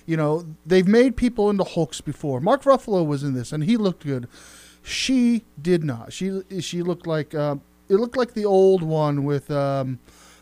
[0.05, 2.39] You know, they've made people into Hulks before.
[2.41, 4.27] Mark Ruffalo was in this, and he looked good.
[4.81, 6.11] She did not.
[6.11, 9.99] She she looked like uh, it looked like the old one with um,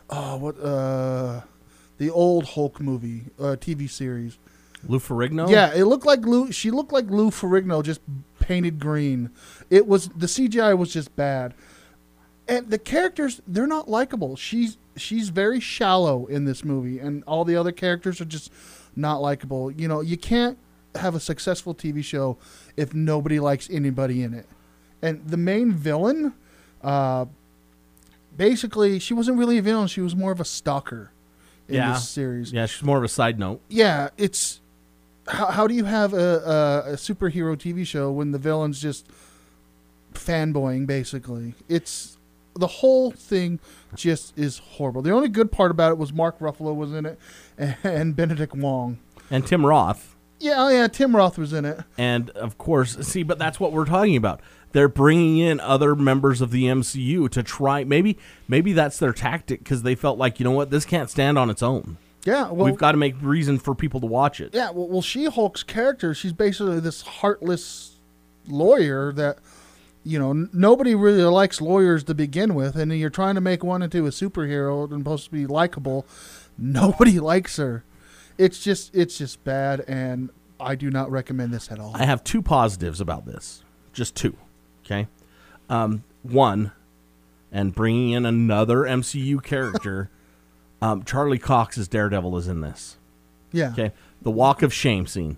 [0.08, 1.42] oh what uh,
[1.98, 4.38] the old Hulk movie uh, TV series.
[4.86, 5.50] Lou Ferrigno.
[5.50, 6.50] Yeah, it looked like Lou.
[6.52, 8.00] She looked like Lou Ferrigno, just
[8.38, 9.30] painted green.
[9.68, 11.54] It was the CGI was just bad,
[12.48, 14.36] and the characters they're not likable.
[14.36, 18.50] She's she's very shallow in this movie, and all the other characters are just
[18.96, 19.70] not likable.
[19.70, 20.58] You know, you can't
[20.96, 22.36] have a successful TV show
[22.76, 24.46] if nobody likes anybody in it.
[25.02, 26.34] And the main villain,
[26.82, 27.26] uh,
[28.36, 29.86] basically, she wasn't really a villain.
[29.88, 31.10] She was more of a stalker
[31.68, 31.92] in Yeah.
[31.92, 33.60] this series yeah, she's more of a side note.
[33.68, 34.60] yeah, it's
[35.28, 36.16] how, how do you have a,
[36.86, 39.08] a, a superhero TV show when the villain's just
[40.14, 41.54] fanboying basically?
[41.68, 42.16] It's
[42.54, 43.60] the whole thing
[43.94, 45.02] just is horrible.
[45.02, 47.18] The only good part about it was Mark Ruffalo was in it
[47.84, 48.98] and Benedict Wong.
[49.30, 50.16] And Tim Roth.
[50.40, 51.80] Yeah, oh yeah, Tim Roth was in it.
[51.98, 54.40] And of course, see, but that's what we're talking about.
[54.72, 57.84] They're bringing in other members of the MCU to try.
[57.84, 58.16] Maybe,
[58.48, 61.50] maybe that's their tactic because they felt like you know what, this can't stand on
[61.50, 61.98] its own.
[62.24, 64.54] Yeah, well, We've got to make reason for people to watch it.
[64.54, 67.96] Yeah, well, well She-Hulk's character, she's basically this heartless
[68.46, 69.38] lawyer that
[70.02, 73.64] you know n- nobody really likes lawyers to begin with, and you're trying to make
[73.64, 76.06] one into a superhero and supposed to be likable.
[76.58, 77.84] Nobody likes her.
[78.38, 81.92] It's just it's just bad, and I do not recommend this at all.
[81.94, 84.36] I have two positives about this, just two.
[84.84, 85.08] Okay,
[85.68, 86.72] um, one,
[87.50, 90.10] and bringing in another MCU character.
[90.82, 92.96] um, Charlie Cox's Daredevil is in this.
[93.52, 95.36] yeah, Okay, the Walk of Shame scene,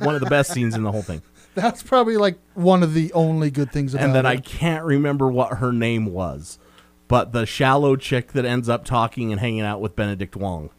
[0.00, 1.22] one of the best scenes in the whole thing.
[1.54, 4.06] That's probably like one of the only good things about it.
[4.06, 4.28] and then it.
[4.28, 6.58] I can't remember what her name was,
[7.06, 10.70] but the shallow chick that ends up talking and hanging out with Benedict Wong.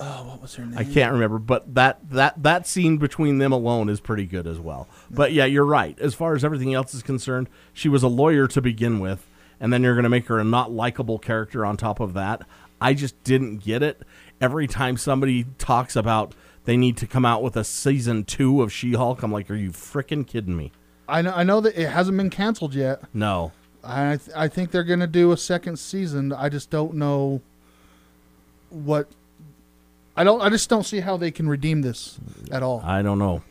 [0.00, 0.78] oh, what was her name?
[0.78, 4.58] I can't remember, but that that that scene between them alone is pretty good as
[4.58, 4.88] well.
[5.10, 5.98] But yeah, you're right.
[6.00, 9.26] As far as everything else is concerned, she was a lawyer to begin with,
[9.62, 12.42] and then you're going to make her a not likable character on top of that.
[12.80, 14.02] I just didn't get it.
[14.40, 18.72] Every time somebody talks about they need to come out with a season two of
[18.72, 20.72] She-Hulk, I'm like, are you freaking kidding me?
[21.08, 21.32] I know.
[21.32, 23.02] I know that it hasn't been canceled yet.
[23.14, 23.52] No.
[23.84, 26.32] I th- I think they're gonna do a second season.
[26.32, 27.40] I just don't know
[28.70, 29.08] what.
[30.16, 30.40] I don't.
[30.40, 32.18] I just don't see how they can redeem this
[32.52, 32.80] at all.
[32.84, 33.42] I don't know.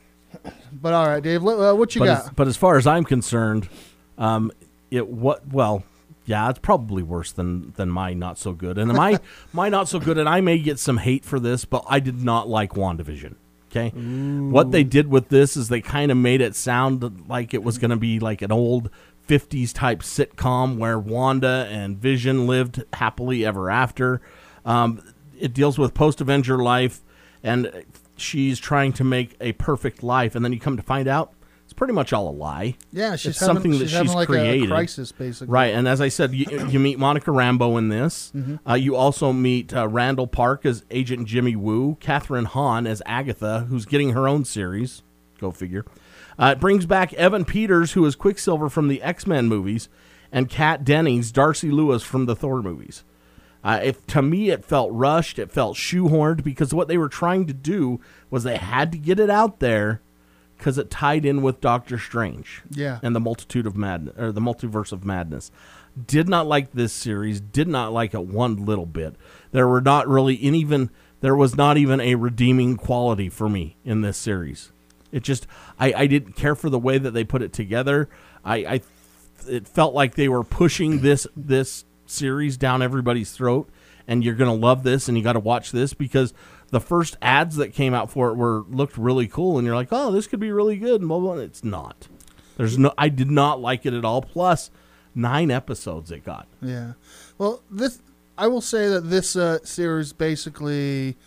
[0.71, 2.23] But all right, Dave, uh, what you but got?
[2.23, 3.67] As, but as far as I'm concerned,
[4.17, 4.51] um,
[4.89, 5.83] it what well,
[6.31, 8.77] yeah, it's probably worse than than my not so good.
[8.77, 9.19] And my
[9.53, 12.23] my not so good, and I may get some hate for this, but I did
[12.23, 13.35] not like Wandavision.
[13.69, 17.63] Okay, what they did with this is they kind of made it sound like it
[17.63, 18.89] was going to be like an old
[19.29, 24.21] 50s type sitcom where Wanda and Vision lived happily ever after.
[24.65, 25.01] Um,
[25.39, 26.99] it deals with post Avenger life,
[27.43, 27.85] and
[28.17, 31.33] she's trying to make a perfect life, and then you come to find out
[31.71, 32.75] it's pretty much all a lie.
[32.91, 34.65] yeah, she's it's having, something that she's she's like created.
[34.65, 35.53] a crisis, basically.
[35.53, 38.33] Right, and as I said, you, you meet Monica Rambeau in this.
[38.67, 43.67] Uh, you also meet uh, Randall Park as Agent Jimmy Woo, Kathryn Hahn as Agatha,
[43.69, 45.01] who's getting her own series.
[45.39, 45.85] Go figure.
[46.37, 49.87] Uh, it brings back Evan Peters, who is Quicksilver from the X Men movies,
[50.29, 53.05] and Kat Dennings, Darcy Lewis from the Thor movies.
[53.63, 57.47] Uh, if to me it felt rushed, it felt shoehorned because what they were trying
[57.47, 60.01] to do was they had to get it out there
[60.61, 62.99] because it tied in with Doctor Strange Yeah.
[63.01, 65.49] and the multitude of madness or the multiverse of madness.
[66.05, 67.41] Did not like this series.
[67.41, 69.15] Did not like it one little bit.
[69.51, 73.75] There were not really in even there was not even a redeeming quality for me
[73.83, 74.71] in this series.
[75.11, 75.47] It just
[75.79, 78.07] I, I didn't care for the way that they put it together.
[78.45, 78.81] I, I
[79.47, 83.67] it felt like they were pushing this this series down everybody's throat
[84.07, 86.33] and you're to love this and you got to watch this because
[86.71, 89.89] the first ads that came out for it were looked really cool and you're like,
[89.91, 91.33] "Oh, this could be really good." And blah, blah.
[91.35, 92.07] It's not.
[92.57, 94.21] There's no I did not like it at all.
[94.21, 94.71] Plus
[95.13, 96.47] 9 episodes it got.
[96.61, 96.93] Yeah.
[97.37, 98.01] Well, this
[98.37, 101.17] I will say that this uh, series basically,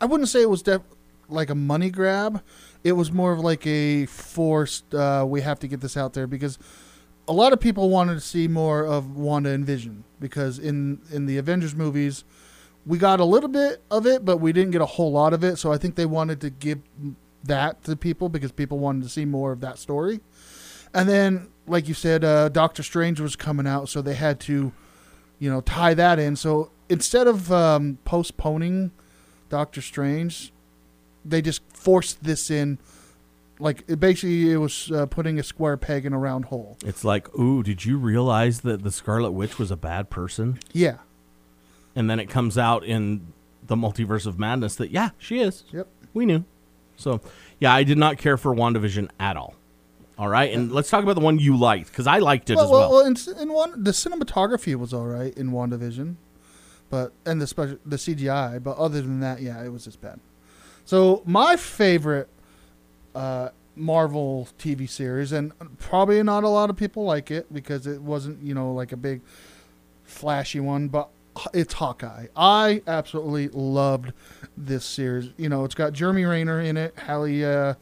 [0.00, 0.82] I wouldn't say it was def-
[1.28, 2.42] like a money grab.
[2.82, 4.94] It was more of like a forced.
[4.94, 6.58] Uh, we have to get this out there because
[7.26, 11.26] a lot of people wanted to see more of Wanda and Vision because in in
[11.26, 12.24] the Avengers movies,
[12.86, 15.42] we got a little bit of it, but we didn't get a whole lot of
[15.42, 15.56] it.
[15.56, 16.80] So I think they wanted to give
[17.44, 20.20] that to people because people wanted to see more of that story.
[20.92, 24.72] And then, like you said, uh, Doctor Strange was coming out, so they had to,
[25.38, 26.36] you know, tie that in.
[26.36, 28.92] So instead of um, postponing
[29.48, 30.52] Doctor Strange,
[31.24, 32.78] they just forced this in.
[33.58, 36.76] Like it basically, it was uh, putting a square peg in a round hole.
[36.84, 40.98] It's like, "Ooh, did you realize that the Scarlet Witch was a bad person?" Yeah.
[41.96, 43.32] And then it comes out in
[43.66, 45.64] the multiverse of madness that yeah, she is.
[45.72, 45.88] Yep.
[46.12, 46.44] We knew.
[46.96, 47.20] So,
[47.60, 49.54] yeah, I did not care for WandaVision at all.
[50.16, 52.64] All right, and let's talk about the one you liked because I liked it well,
[52.64, 52.90] as well.
[52.92, 56.14] well, in one, the cinematography was all right in WandaVision,
[56.88, 60.20] but and the special the CGI, but other than that, yeah, it was just bad.
[60.84, 62.28] So my favorite
[63.16, 68.00] uh, Marvel TV series, and probably not a lot of people like it because it
[68.00, 69.20] wasn't you know like a big
[70.04, 71.08] flashy one, but
[71.52, 72.26] it's Hawkeye.
[72.36, 74.12] I absolutely loved
[74.56, 75.30] this series.
[75.36, 77.74] You know, it's got Jeremy Renner in it, Hallie uh,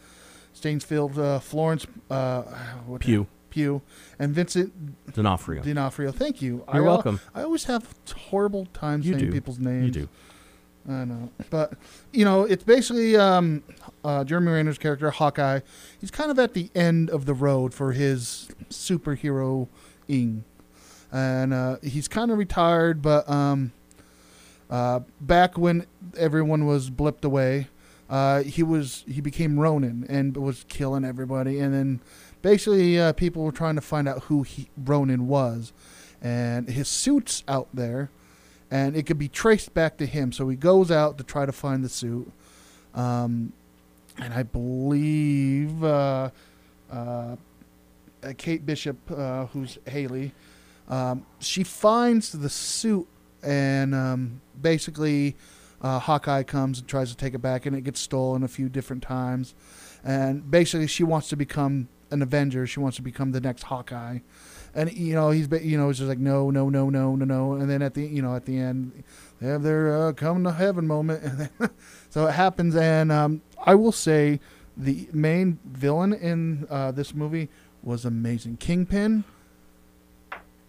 [0.53, 2.43] Stainsfield, uh, Florence uh,
[2.87, 3.27] what- Pugh.
[3.51, 3.83] Pugh,
[4.19, 5.63] and Vincent D'Onofrio.
[5.63, 6.11] D'Onofrio.
[6.11, 6.65] Thank you.
[6.73, 7.21] You're I, welcome.
[7.35, 7.87] I always have
[8.31, 9.31] horrible times You saying do.
[9.33, 9.95] people's names.
[9.95, 10.09] You do.
[10.89, 11.75] I know, but
[12.13, 13.63] you know, it's basically um,
[14.05, 15.61] uh, Jeremy Renner's character Hawkeye.
[16.01, 19.69] He's kind of at the end of the road for his superhero
[20.09, 20.45] ing,
[21.13, 23.03] and uh, he's kind of retired.
[23.03, 23.73] But um,
[24.71, 27.69] uh, back when everyone was blipped away,
[28.11, 31.59] uh, he was he became Ronin and was killing everybody.
[31.59, 32.01] And then
[32.41, 35.73] basically, uh, people were trying to find out who he, Ronin was,
[36.21, 38.11] and his suit's out there
[38.73, 40.33] and it could be traced back to him.
[40.33, 42.33] So he goes out to try to find the suit,
[42.95, 43.53] um,
[44.19, 46.31] and I believe uh,
[46.91, 47.37] uh,
[48.39, 50.33] Kate Bishop, uh, who's Haley,
[50.89, 53.07] um, she finds the suit,
[53.43, 55.37] and um, basically
[55.81, 58.69] uh, Hawkeye comes and tries to take it back, and it gets stolen a few
[58.69, 59.55] different times,
[60.05, 62.67] and basically she wants to become an Avenger.
[62.67, 64.19] She wants to become the next Hawkeye
[64.75, 67.53] and you know he's you know it's just like no no no no no no
[67.53, 69.05] and then at the you know at the end
[69.39, 71.71] they have their uh, come to heaven moment and then,
[72.09, 74.41] so it happens and um, I will say
[74.77, 77.49] the main villain in uh, this movie
[77.83, 78.57] was amazing.
[78.57, 79.25] Kingpin,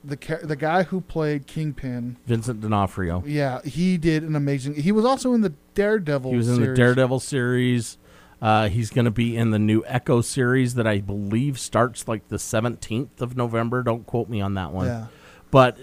[0.03, 3.23] the the guy who played Kingpin, Vincent D'Onofrio.
[3.25, 4.75] yeah, he did an amazing.
[4.75, 6.31] He was also in the Daredevil.
[6.31, 6.73] He was in the.
[6.73, 7.97] Daredevil series.
[8.41, 12.27] Uh, he's going to be in the new Echo series that I believe starts like
[12.27, 13.83] the 17th of November.
[13.83, 14.87] Don't quote me on that one.
[14.87, 15.05] Yeah.
[15.49, 15.77] But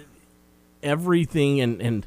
[0.82, 2.06] everything and and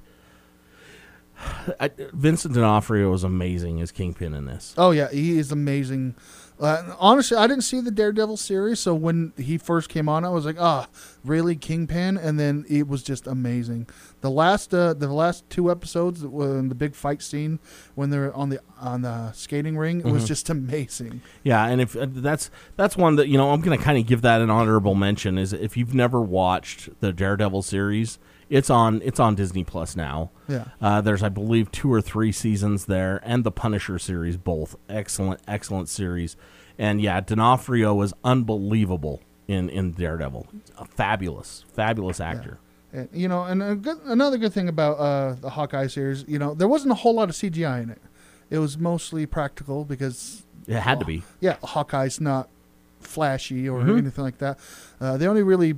[1.79, 4.73] I, Vincent D'Onofrio was amazing as Kingpin in this.
[4.77, 6.15] Oh yeah, he is amazing.
[6.63, 10.29] Uh, honestly, I didn't see the Daredevil series, so when he first came on, I
[10.29, 10.87] was like, "Ah,
[11.25, 13.87] really, Kingpin?" And then it was just amazing.
[14.21, 17.59] The last, uh, the last two episodes, when the big fight scene
[17.95, 20.13] when they're on the on the skating ring, it Mm-hmm.
[20.13, 21.21] was just amazing.
[21.43, 24.07] Yeah, and if uh, that's that's one that you know I'm going to kind of
[24.07, 28.19] give that an honorable mention is if you've never watched the Daredevil series,
[28.53, 30.29] it's on it's on Disney Plus now.
[30.47, 30.65] Yeah.
[30.81, 35.41] Uh, there's I believe two or three seasons there, and the Punisher series, both excellent
[35.47, 36.35] excellent series.
[36.77, 42.59] And yeah, D'Onofrio was unbelievable in in Daredevil, a fabulous fabulous actor.
[42.91, 46.53] And, you know, and good, another good thing about uh, the Hawkeye series, you know,
[46.53, 48.01] there wasn't a whole lot of CGI in it.
[48.51, 51.23] It was mostly practical because It had to be.
[51.41, 52.49] yeah, Hawkeye's not
[52.99, 53.97] flashy or Mhm.
[53.97, 54.59] anything like that.
[55.01, 55.73] Uh, the only really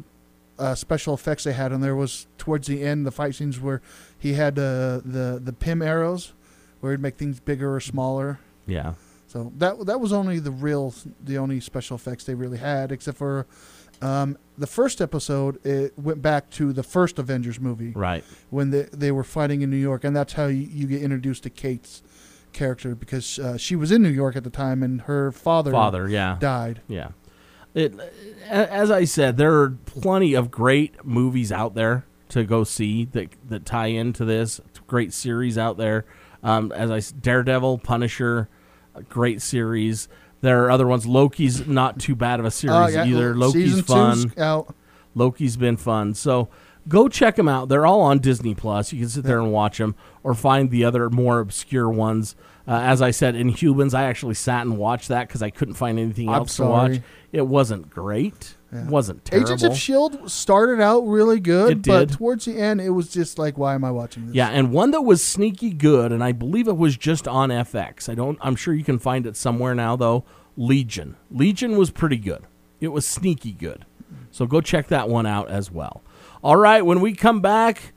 [0.60, 3.82] uh, special effects they had in there was towards the end, the fight scenes where
[4.18, 6.34] he had uh, the the Pym arrows,
[6.80, 8.40] where he'd make things bigger or smaller.
[8.66, 8.94] Yeah.
[9.28, 13.18] So that that was only the real, the only special effects they really had, except
[13.18, 13.48] for
[14.02, 15.64] um, the first episode.
[15.66, 18.24] It went back to the first Avengers movie Right.
[18.50, 21.44] when they they were fighting in New York, and that's how you, you get introduced
[21.44, 22.02] to Kate's
[22.54, 26.08] character because uh, she was in New York at the time, and her father Father.
[26.08, 26.38] Yeah.
[26.40, 26.80] died.
[26.88, 27.10] Yeah.
[27.76, 27.94] It,
[28.50, 33.30] as I said, there are plenty of great movies out there to go see that
[33.50, 34.60] that tie into this.
[34.88, 36.06] Great series out there.
[36.42, 38.50] Um, as I Daredevil, Punisher,
[39.10, 40.08] great series.
[40.42, 41.06] There are other ones.
[41.06, 43.06] Loki's not too bad of a series Oh, yeah.
[43.06, 43.36] either.
[43.36, 44.34] Loki's Season fun.
[44.38, 44.76] out.
[45.16, 46.14] Loki's been fun.
[46.14, 46.50] So
[46.88, 47.68] go check them out.
[47.68, 48.94] They're all on Disney Plus.
[48.94, 52.36] You can sit there and watch them, or find the other more obscure ones.
[52.68, 56.00] Uh, as I said, Inhumans, I actually sat and watched that because I couldn't find
[56.00, 57.00] anything I'm else to watch.
[57.32, 58.56] It wasn't great.
[58.74, 59.48] It wasn't terrible.
[59.48, 63.38] Agents of Shield started out really good, It but towards the end, it was just
[63.38, 64.36] like, why am I watching this?
[64.36, 68.10] yeah, and one that was sneaky good, and I believe it was just on FX.
[68.10, 68.40] I don't.
[68.42, 70.26] I'm sure you can find it somewhere now though.
[70.58, 71.16] Legion.
[71.30, 72.44] Legion was pretty good.
[72.82, 73.86] It was sneaky good.
[74.32, 76.02] So go check that one out as well.
[76.44, 77.94] All right, when we come back,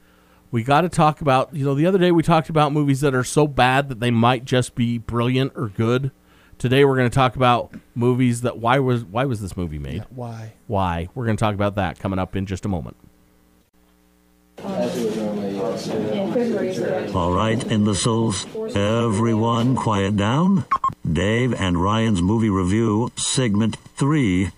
[0.50, 3.14] we got to talk about, you know, the other day we talked about movies that
[3.14, 6.10] are so bad that they might just be brilliant or good.
[6.58, 9.98] Today we're going to talk about movies that why was why was this movie made?
[9.98, 10.54] Yeah, why?
[10.66, 11.08] Why?
[11.14, 12.96] We're going to talk about that coming up in just a moment.
[17.14, 20.64] All right, in the souls Everyone quiet down.
[21.10, 24.50] Dave and Ryan's movie review, segment three,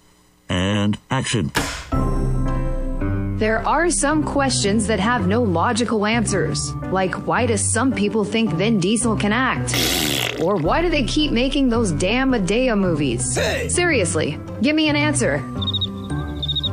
[0.48, 1.52] and action.
[3.40, 8.52] There are some questions that have no logical answers, like why do some people think
[8.52, 9.74] Vin Diesel can act?
[10.42, 13.32] Or why do they keep making those damn Madea movies?
[13.72, 15.38] Seriously, give me an answer.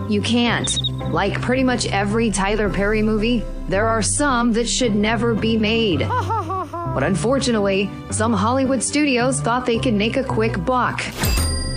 [0.09, 0.69] You can't.
[1.09, 6.05] Like pretty much every Tyler Perry movie, there are some that should never be made.
[6.93, 11.03] But unfortunately, some Hollywood studios thought they could make a quick buck.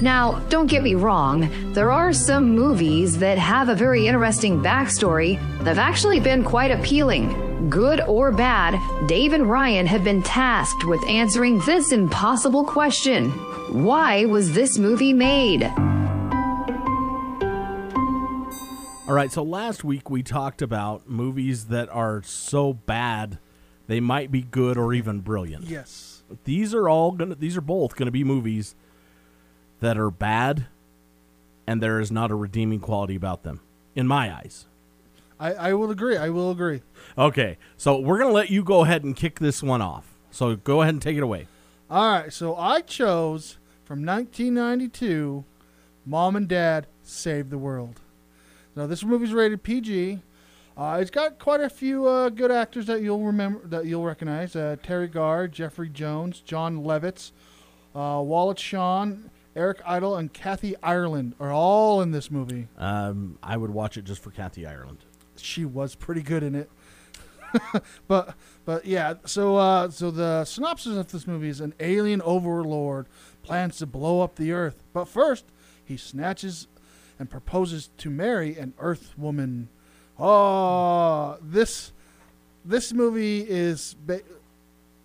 [0.03, 5.39] Now, don't get me wrong, there are some movies that have a very interesting backstory
[5.59, 7.69] that have actually been quite appealing.
[7.69, 13.31] Good or bad, Dave and Ryan have been tasked with answering this impossible question
[13.85, 15.65] Why was this movie made?
[19.07, 23.39] All right, so last week we talked about movies that are so bad
[23.87, 25.65] they might be good or even brilliant.
[25.65, 26.23] Yes.
[26.45, 28.75] These are all going to these are both going to be movies
[29.81, 30.67] that are bad
[31.67, 33.61] and there is not a redeeming quality about them
[33.95, 34.67] in my eyes.
[35.39, 36.17] I, I will agree.
[36.17, 36.83] I will agree.
[37.17, 40.19] Okay, so we're going to let you go ahead and kick this one off.
[40.31, 41.47] So go ahead and take it away.
[41.89, 45.45] All right, so I chose from 1992
[46.05, 48.01] Mom and Dad Save the World.
[48.77, 50.21] Now, this movie's rated PG.
[50.77, 54.57] Uh, it's got quite a few uh, good actors that you'll remember, that you'll recognize:
[54.57, 57.33] uh, Teri Garr, Jeffrey Jones, Jon Lovitz,
[57.95, 62.69] uh, Wallace Shawn, Eric Idle, and Kathy Ireland are all in this movie.
[62.79, 64.99] Um, I would watch it just for Kathy Ireland.
[65.37, 66.71] She was pretty good in it.
[68.09, 73.07] but but yeah, so uh, so the synopsis of this movie is an alien overlord
[73.43, 75.47] plans to blow up the Earth, but first
[75.85, 76.69] he snatches
[77.19, 79.69] and proposes to marry an Earth woman.
[80.19, 81.93] Oh, this
[82.65, 84.23] this movie is ba-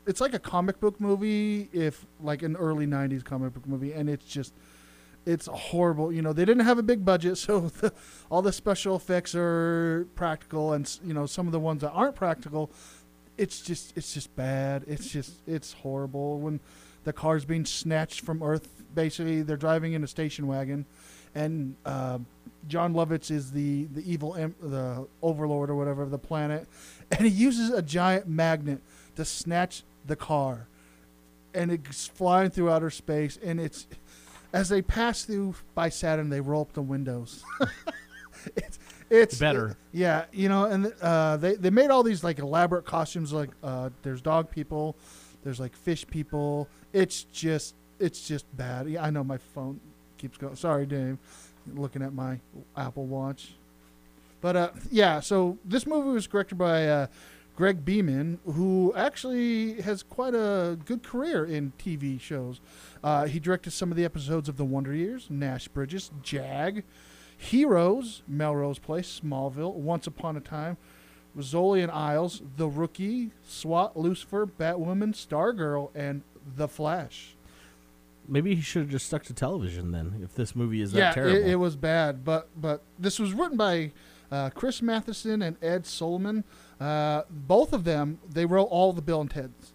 [0.07, 4.09] it's like a comic book movie, if like an early '90s comic book movie, and
[4.09, 4.53] it's just
[5.25, 6.11] it's horrible.
[6.11, 7.93] You know, they didn't have a big budget, so the,
[8.29, 12.15] all the special effects are practical, and you know some of the ones that aren't
[12.15, 12.71] practical,
[13.37, 14.83] it's just it's just bad.
[14.87, 16.59] It's just it's horrible when
[17.03, 18.83] the car's being snatched from Earth.
[18.93, 20.85] Basically, they're driving in a station wagon,
[21.33, 22.19] and uh,
[22.67, 26.67] Jon Lovitz is the the evil em- the overlord or whatever of the planet,
[27.11, 28.81] and he uses a giant magnet
[29.15, 30.67] to snatch the car,
[31.53, 33.87] and it's flying through outer space, and it's
[34.53, 37.43] as they pass through by Saturn, they roll up the windows.
[38.55, 38.79] it's
[39.09, 39.77] it's Better.
[39.91, 43.33] yeah, you know, and uh, they they made all these like elaborate costumes.
[43.33, 44.95] Like uh, there's dog people,
[45.43, 46.67] there's like fish people.
[46.93, 48.89] It's just it's just bad.
[48.89, 49.79] Yeah, I know my phone
[50.17, 50.55] keeps going.
[50.55, 51.17] Sorry, Dave.
[51.73, 52.39] Looking at my
[52.77, 53.53] Apple Watch.
[54.41, 57.07] But uh, yeah, so this movie was directed by uh,
[57.55, 62.59] Greg Beeman, who actually has quite a good career in TV shows.
[63.03, 66.83] Uh, he directed some of the episodes of The Wonder Years, Nash Bridges, Jag,
[67.37, 70.77] Heroes, Melrose Place, Smallville, Once Upon a Time,
[71.37, 76.23] Rizzoli and Isles, The Rookie, SWAT, Lucifer, Batwoman, Stargirl, and
[76.57, 77.35] The Flash.
[78.27, 80.19] Maybe he should have just stuck to television then.
[80.23, 83.33] If this movie is that yeah, terrible, It, it was bad, but but this was
[83.33, 83.91] written by
[84.31, 86.43] uh, Chris Matheson and Ed Solomon.
[86.79, 89.73] Uh, both of them they wrote all the Bill and Ted's,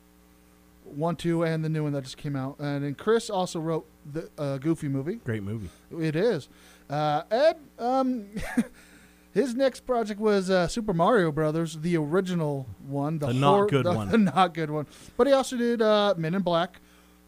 [0.85, 2.57] one, two, and the new one that just came out.
[2.59, 5.17] And then Chris also wrote the uh, Goofy movie.
[5.25, 5.69] great movie.
[5.99, 6.49] It is.
[6.89, 8.27] Uh, Ed, um,
[9.33, 13.87] his next project was uh, Super Mario Brothers, the original one, the, The not good
[13.87, 14.09] the- one.
[14.11, 14.87] the not good one.
[15.17, 16.81] But he also did uh, Men in Black,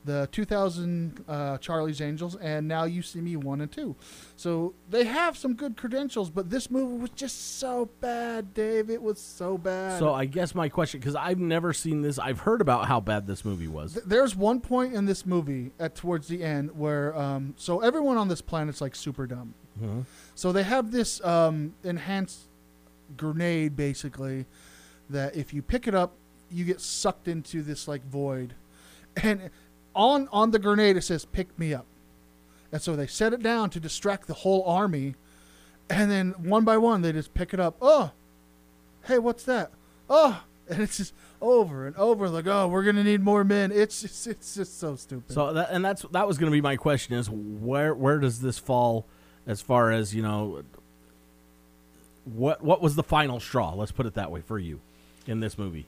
[0.05, 3.95] the 2000 uh, Charlie's Angels, and Now You See Me one and two.
[4.37, 8.91] So they have some good credentials, but this movie was just so bad, Dave.
[8.91, 9.99] It was so bad.
[9.99, 13.27] So I guess my question, because I've never seen this, I've heard about how bad
[13.27, 13.93] this movie was.
[13.95, 18.17] Th- There's one point in this movie at towards the end where um, so everyone
[18.17, 19.55] on this planet's like super dumb.
[20.35, 22.41] So they have this um, enhanced
[23.17, 24.47] grenade basically
[25.11, 26.15] that if you pick it up,
[26.51, 28.55] you get sucked into this like void,
[29.23, 29.51] and
[29.95, 31.87] on on the grenade it says "Pick me up,"
[32.71, 35.15] and so they set it down to distract the whole army,
[35.91, 37.77] and then one by one they just pick it up.
[37.81, 38.13] Oh,
[39.07, 39.71] hey, what's that?
[40.09, 43.73] Oh, and it's just over and over like, oh, we're gonna need more men.
[43.73, 45.33] It's just, it's just so stupid.
[45.33, 48.59] So that, and that's that was to be my question: is where where does this
[48.59, 49.07] fall
[49.47, 50.63] as far as you know?
[52.25, 53.75] What what was the final straw?
[53.75, 54.81] Let's put it that way for you
[55.27, 55.87] in this movie.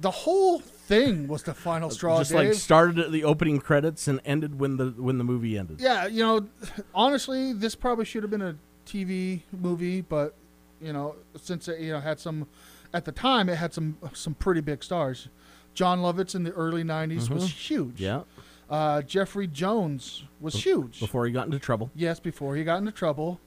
[0.00, 2.18] The whole thing was the final straw.
[2.18, 2.48] Just Dave.
[2.50, 5.80] like started at the opening credits and ended when the when the movie ended.
[5.80, 6.46] yeah, you know,
[6.94, 10.34] honestly, this probably should have been a TV movie, but
[10.80, 12.46] you know, since it you know had some,
[12.92, 15.28] at the time it had some some pretty big stars.
[15.74, 17.96] Jon Lovitz in the early '90s was huge.
[17.96, 18.02] Mm-hmm.
[18.02, 18.22] Yeah,
[18.70, 21.00] Uh, Jeffrey Jones was huge.
[21.00, 21.90] before he got into trouble.
[21.94, 23.40] Yes, before he got into trouble.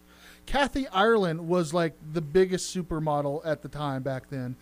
[0.49, 4.55] Kathy Ireland was like the biggest supermodel at the time back then,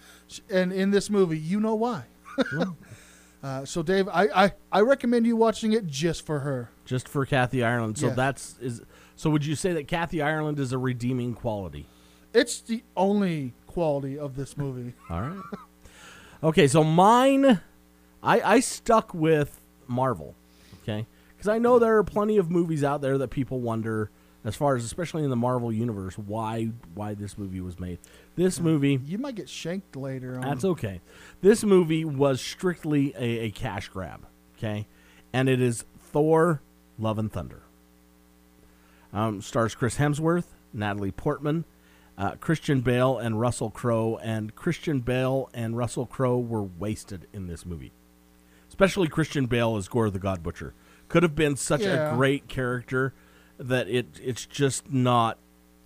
[0.50, 2.04] and in this movie, you know why.
[3.44, 6.70] uh, so, Dave, I, I I recommend you watching it just for her.
[6.86, 7.98] just for Kathy Ireland.
[7.98, 8.16] So Yes.
[8.16, 8.82] that's is.
[9.16, 11.88] So would you say that Kathy Ireland is a redeeming quality?
[12.34, 14.94] It's the only quality of this movie.
[15.10, 15.42] All right.
[16.44, 17.62] okay, so mine,
[18.22, 20.36] I I stuck with Marvel.
[20.84, 24.12] Okay, because I know there are plenty of movies out there that people wonder,
[24.44, 28.00] as far as especially in the Marvel universe, why why this movie was made.
[28.36, 29.00] This movie.
[29.06, 30.42] You might get shanked later on.
[30.42, 31.02] That's okay.
[31.42, 34.26] This movie was strictly a, a cash grab,
[34.58, 34.88] okay?
[35.34, 36.62] And it is Thor
[36.98, 37.64] Love and Thunder.
[39.14, 41.66] Um, stars Chris Hemsworth, Natalie Portman,
[42.18, 44.20] uh, Christian Bale, and Russell Crowe.
[44.22, 47.92] And Christian Bale and Russell Crowe were wasted in this movie.
[48.68, 50.74] Especially Christian Bale as Gorr the God Butcher.
[51.08, 52.12] Could have been such Yeah.
[52.12, 53.14] a great character
[53.58, 55.38] that it it's just not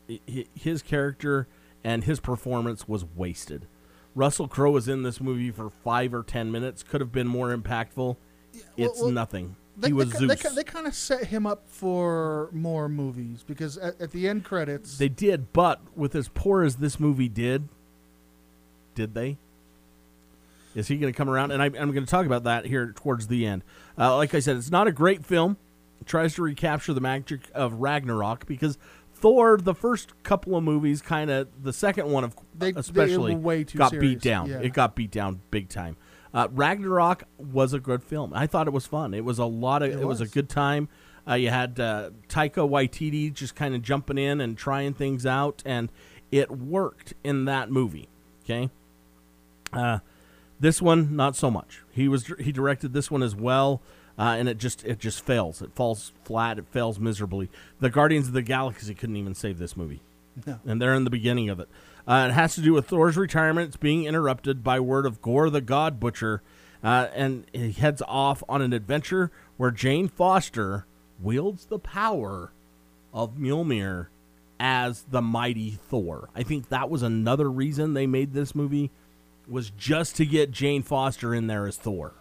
[0.09, 1.47] hi- hi- his character
[1.83, 3.67] and his performance was wasted.
[4.13, 6.83] Russell Crowe was in this movie for five or ten minutes.
[6.83, 8.17] Could have been more impactful.
[8.75, 9.55] It's well, nothing.
[9.77, 10.43] They, he was they, Zeus.
[10.43, 14.43] They, they kind of set him up for more movies because at, at the end
[14.43, 17.69] credits, They did, but with as poor as this movie did,
[18.93, 19.37] did they?
[20.75, 21.51] Is he going to come around?
[21.51, 23.63] And I, I'm going to talk about that here towards the end.
[23.97, 25.57] Uh, like I said, it's not a great film.
[26.05, 28.77] Tries to recapture the magic of Ragnarok because
[29.13, 33.35] Thor, the first couple of movies, kind of the second one of They- they especially
[33.65, 34.49] too got serious, beat down.
[34.49, 34.59] yeah.
[34.59, 35.95] It got beat down big time.
[36.33, 38.31] Uh, Ragnarok was a good film.
[38.33, 39.13] I thought it was fun.
[39.13, 39.91] It was a lot of.
[39.91, 40.21] It, It was.
[40.21, 40.87] a good time.
[41.27, 45.61] Uh, you had uh, Taika Waititi just kind of jumping in and trying things out,
[45.65, 45.91] and
[46.31, 48.07] it worked in that movie.
[48.43, 48.69] Okay.
[49.73, 49.99] Uh,
[50.59, 51.81] This one, not so much.
[51.91, 53.81] He was he directed this one as well,
[54.17, 55.61] uh, and it just it just fails.
[55.61, 56.57] It falls flat.
[56.59, 57.49] It fails miserably.
[57.79, 60.01] The Guardians of the Galaxy couldn't even save this movie,
[60.45, 60.59] No.
[60.65, 61.69] and they're in the beginning of it.
[62.07, 63.67] Uh, it has to do with Thor's retirement.
[63.69, 66.41] It's being interrupted by word of Gorr the God Butcher,
[66.83, 70.85] uh, and he heads off on an adventure where Jane Foster
[71.21, 72.51] wields the power
[73.13, 74.07] of Mjolnir
[74.59, 76.29] as the mighty Thor.
[76.35, 78.91] I think that was another reason they made this movie
[79.47, 82.13] was just to get Jane Foster in there as Thor.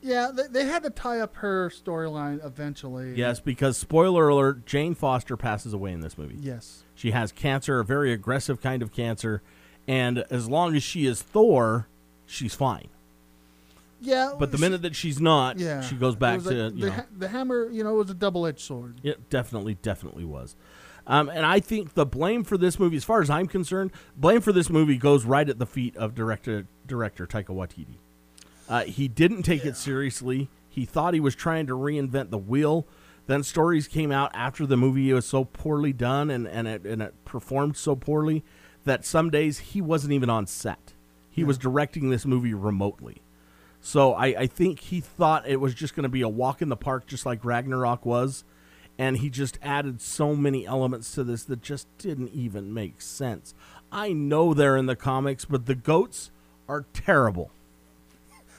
[0.00, 3.14] Yeah, they, they had to tie up her storyline eventually.
[3.14, 6.36] Yes, because spoiler alert, Jane Foster passes away in this movie.
[6.38, 6.84] Yes.
[6.94, 9.42] She has cancer, a very aggressive kind of cancer,
[9.88, 11.88] and as long as she is Thor,
[12.26, 12.88] she's fine.
[14.00, 14.34] Yeah.
[14.38, 17.06] But the she- minute that she's not, yeah, she goes back to like- the, ha-
[17.16, 17.68] the hammer.
[17.68, 19.00] You know, was a double-edged sword.
[19.02, 20.54] It definitely, definitely was.
[21.06, 24.42] Um, and I think the blame for this movie, as far as I'm concerned, blame
[24.42, 27.96] for this movie goes right at the feet of director director Taika Waititi.
[28.68, 30.48] Uh, he didn't take it seriously.
[30.68, 32.86] He thought he was trying to reinvent the wheel.
[33.26, 37.02] Then stories came out after the movie was so poorly done and, and, it, and
[37.02, 38.44] it performed so poorly
[38.84, 40.94] that some days he wasn't even on set.
[41.30, 43.22] He was directing this movie remotely.
[43.80, 46.68] So I, I think he thought it was just going to be a walk in
[46.68, 48.44] the park, just like Ragnarok was.
[48.98, 53.54] And he just added so many elements to this that just didn't even make sense.
[53.92, 56.30] I know they're in the comics, but the goats
[56.68, 57.52] are terrible.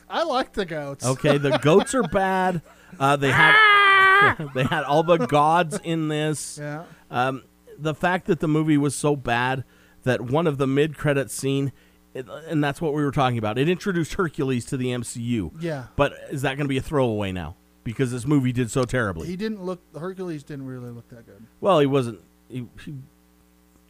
[0.10, 1.06] I like the goats.
[1.06, 2.62] Okay, the goats are bad.
[3.00, 6.58] Uh, they had they had all the gods in this.
[6.60, 6.84] Yeah.
[7.12, 7.44] Um,
[7.78, 9.64] the fact that the movie was so bad
[10.04, 11.72] that one of the mid credit scene,
[12.14, 13.58] it- and that's what we were talking about.
[13.58, 15.52] It introduced Hercules to the MCU.
[15.62, 15.86] Yeah.
[15.96, 19.28] But is that going to be a throwaway now because this movie did so terribly?
[19.28, 19.80] He didn't look.
[19.98, 21.46] Hercules didn't really look that good.
[21.62, 22.20] Well, he wasn't.
[22.50, 22.96] He, he,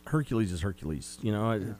[0.07, 1.51] Hercules is Hercules, you know.
[1.51, 1.76] It-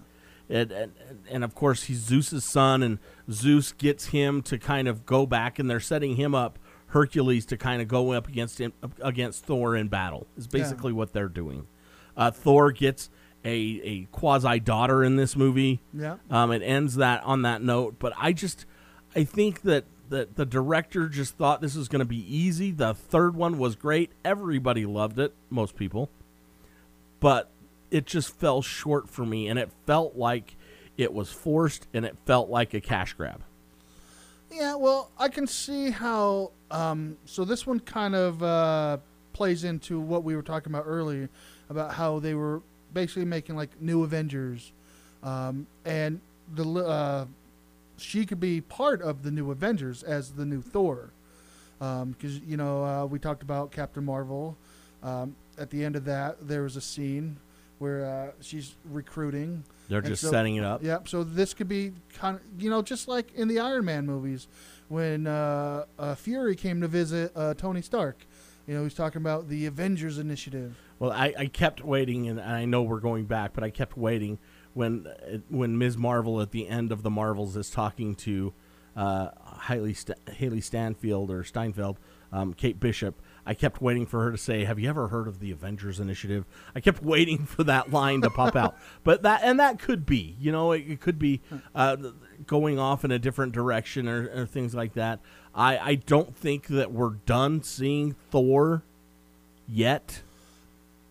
[0.50, 0.92] And, and,
[1.30, 2.98] and of course, he's Zeus's son, and
[3.32, 7.58] Zeus gets him to kind of go back, and they're setting him up, Hercules, to
[7.58, 10.26] kind of go up against him, against Thor in battle.
[10.38, 11.68] Is basically what they're doing.
[12.18, 13.12] Uh, Thor gets
[13.46, 15.82] a, a quasi daughter in this movie.
[15.94, 16.18] Yeah.
[16.32, 18.66] Um, it ends that on that note, but I just,
[19.16, 22.72] I think that that the director just thought this was going to be easy.
[22.72, 24.12] The third one was great.
[24.26, 25.36] Everybody loved it.
[25.52, 26.10] Most people,
[27.20, 27.52] but
[27.92, 30.56] it just fell short for me, and it felt like
[30.98, 33.42] it was forced, and it felt like a cash grab.
[34.52, 36.52] Yeah, well, I can see how.
[36.72, 38.98] Um, so this one kind of uh,
[39.34, 41.30] plays into what we were talking about earlier
[41.70, 42.62] about how they were
[42.94, 44.72] basically making like new Avengers,
[45.24, 46.20] um, and
[46.56, 47.26] the uh,
[47.98, 51.12] she could be part of the new Avengers as the new Thor,
[51.78, 54.58] because you know uh, we talked about Captain Marvel.
[55.02, 57.38] Um, at the end of that, there was a scene
[57.80, 59.64] where uh, she's recruiting.
[59.88, 60.84] They're And just so- setting it up.
[60.84, 61.08] Yep.
[61.08, 64.48] So this could be kind of, you know, just like in the Iron Man movies
[64.88, 68.26] when uh, uh, Fury came to visit uh, Tony Stark.
[68.68, 70.78] You know, he's talking about the Avengers Initiative.
[71.00, 74.38] Well, I, I kept waiting, and I know we're going back, but I kept waiting
[74.74, 75.98] when uh, when Ms.
[75.98, 78.54] Marvel at the end of the Marvels is talking to
[78.96, 79.30] uh,
[79.64, 81.98] Hailee, St- Hailee Stanfield or Steinfeld,
[82.32, 83.20] um, Kate Bishop.
[83.50, 86.46] I kept waiting for her to say, "Have you ever heard of the Avengers Initiative?"
[86.76, 90.36] I kept waiting for that line to pop out, but that and that could be,
[90.40, 91.42] you know, it, it could be
[91.74, 91.98] uh,
[92.46, 95.20] going off in a different direction or, or things like that.
[95.56, 98.84] I I don't think that we're done seeing Thor
[99.68, 100.22] yet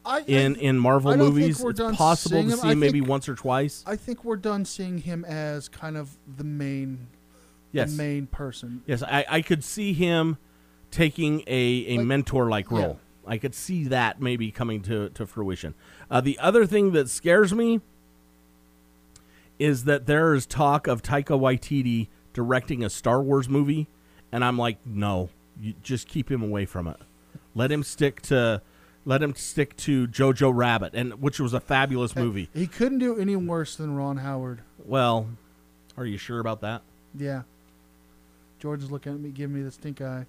[0.06, 1.60] I, in I, in Marvel I don't think movies.
[1.60, 3.82] we're It's done possible to see I maybe think- once or twice.
[3.84, 7.08] I think we're done seeing him as kind of the main,
[7.72, 8.82] Yes, the main person.
[8.86, 10.38] yes, I, I could see him
[10.90, 12.78] taking a, a Like- mentor like yeah.
[12.78, 13.00] role.
[13.26, 15.74] I could see that maybe coming to to fruition.
[16.10, 17.80] Uh, the other thing that scares me
[19.58, 23.86] is that there is talk of Taika Waititi directing a Star Wars movie,
[24.32, 25.28] and I'm like, no,
[25.60, 26.96] you just keep him away from it.
[27.54, 28.62] Let him stick to.
[29.04, 32.50] Let him stick to Jojo Rabbit, and which was a fabulous movie.
[32.52, 34.60] He couldn't do any worse than Ron Howard.
[34.84, 35.28] Well,
[35.96, 36.82] are you sure about that?
[37.14, 37.42] Yeah.
[38.58, 40.26] George is looking at me, giving me the stink eye.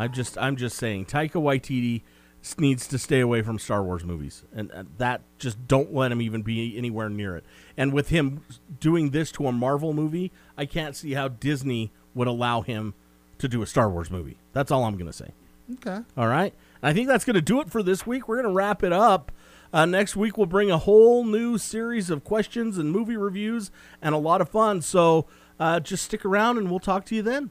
[0.00, 2.00] I'm just I'm just saying Taika Waititi
[2.56, 6.22] needs to stay away from Star Wars movies, and uh, that just don't let him
[6.22, 7.44] even be anywhere near it.
[7.76, 8.42] And with him
[8.80, 12.94] doing this to a Marvel movie, I can't see how Disney would allow him
[13.40, 14.38] to do a Star Wars movie.
[14.54, 15.32] That's all I'm going to say.
[15.74, 15.98] Okay.
[16.16, 16.54] All right.
[16.82, 18.26] I think that's going to do it for this week.
[18.26, 19.30] We're going to wrap it up.
[19.70, 23.70] Uh, next week, we'll bring a whole new series of questions and movie reviews
[24.00, 24.80] and a lot of fun.
[24.80, 25.26] So
[25.60, 27.50] uh, just stick around and we'll talk to you then.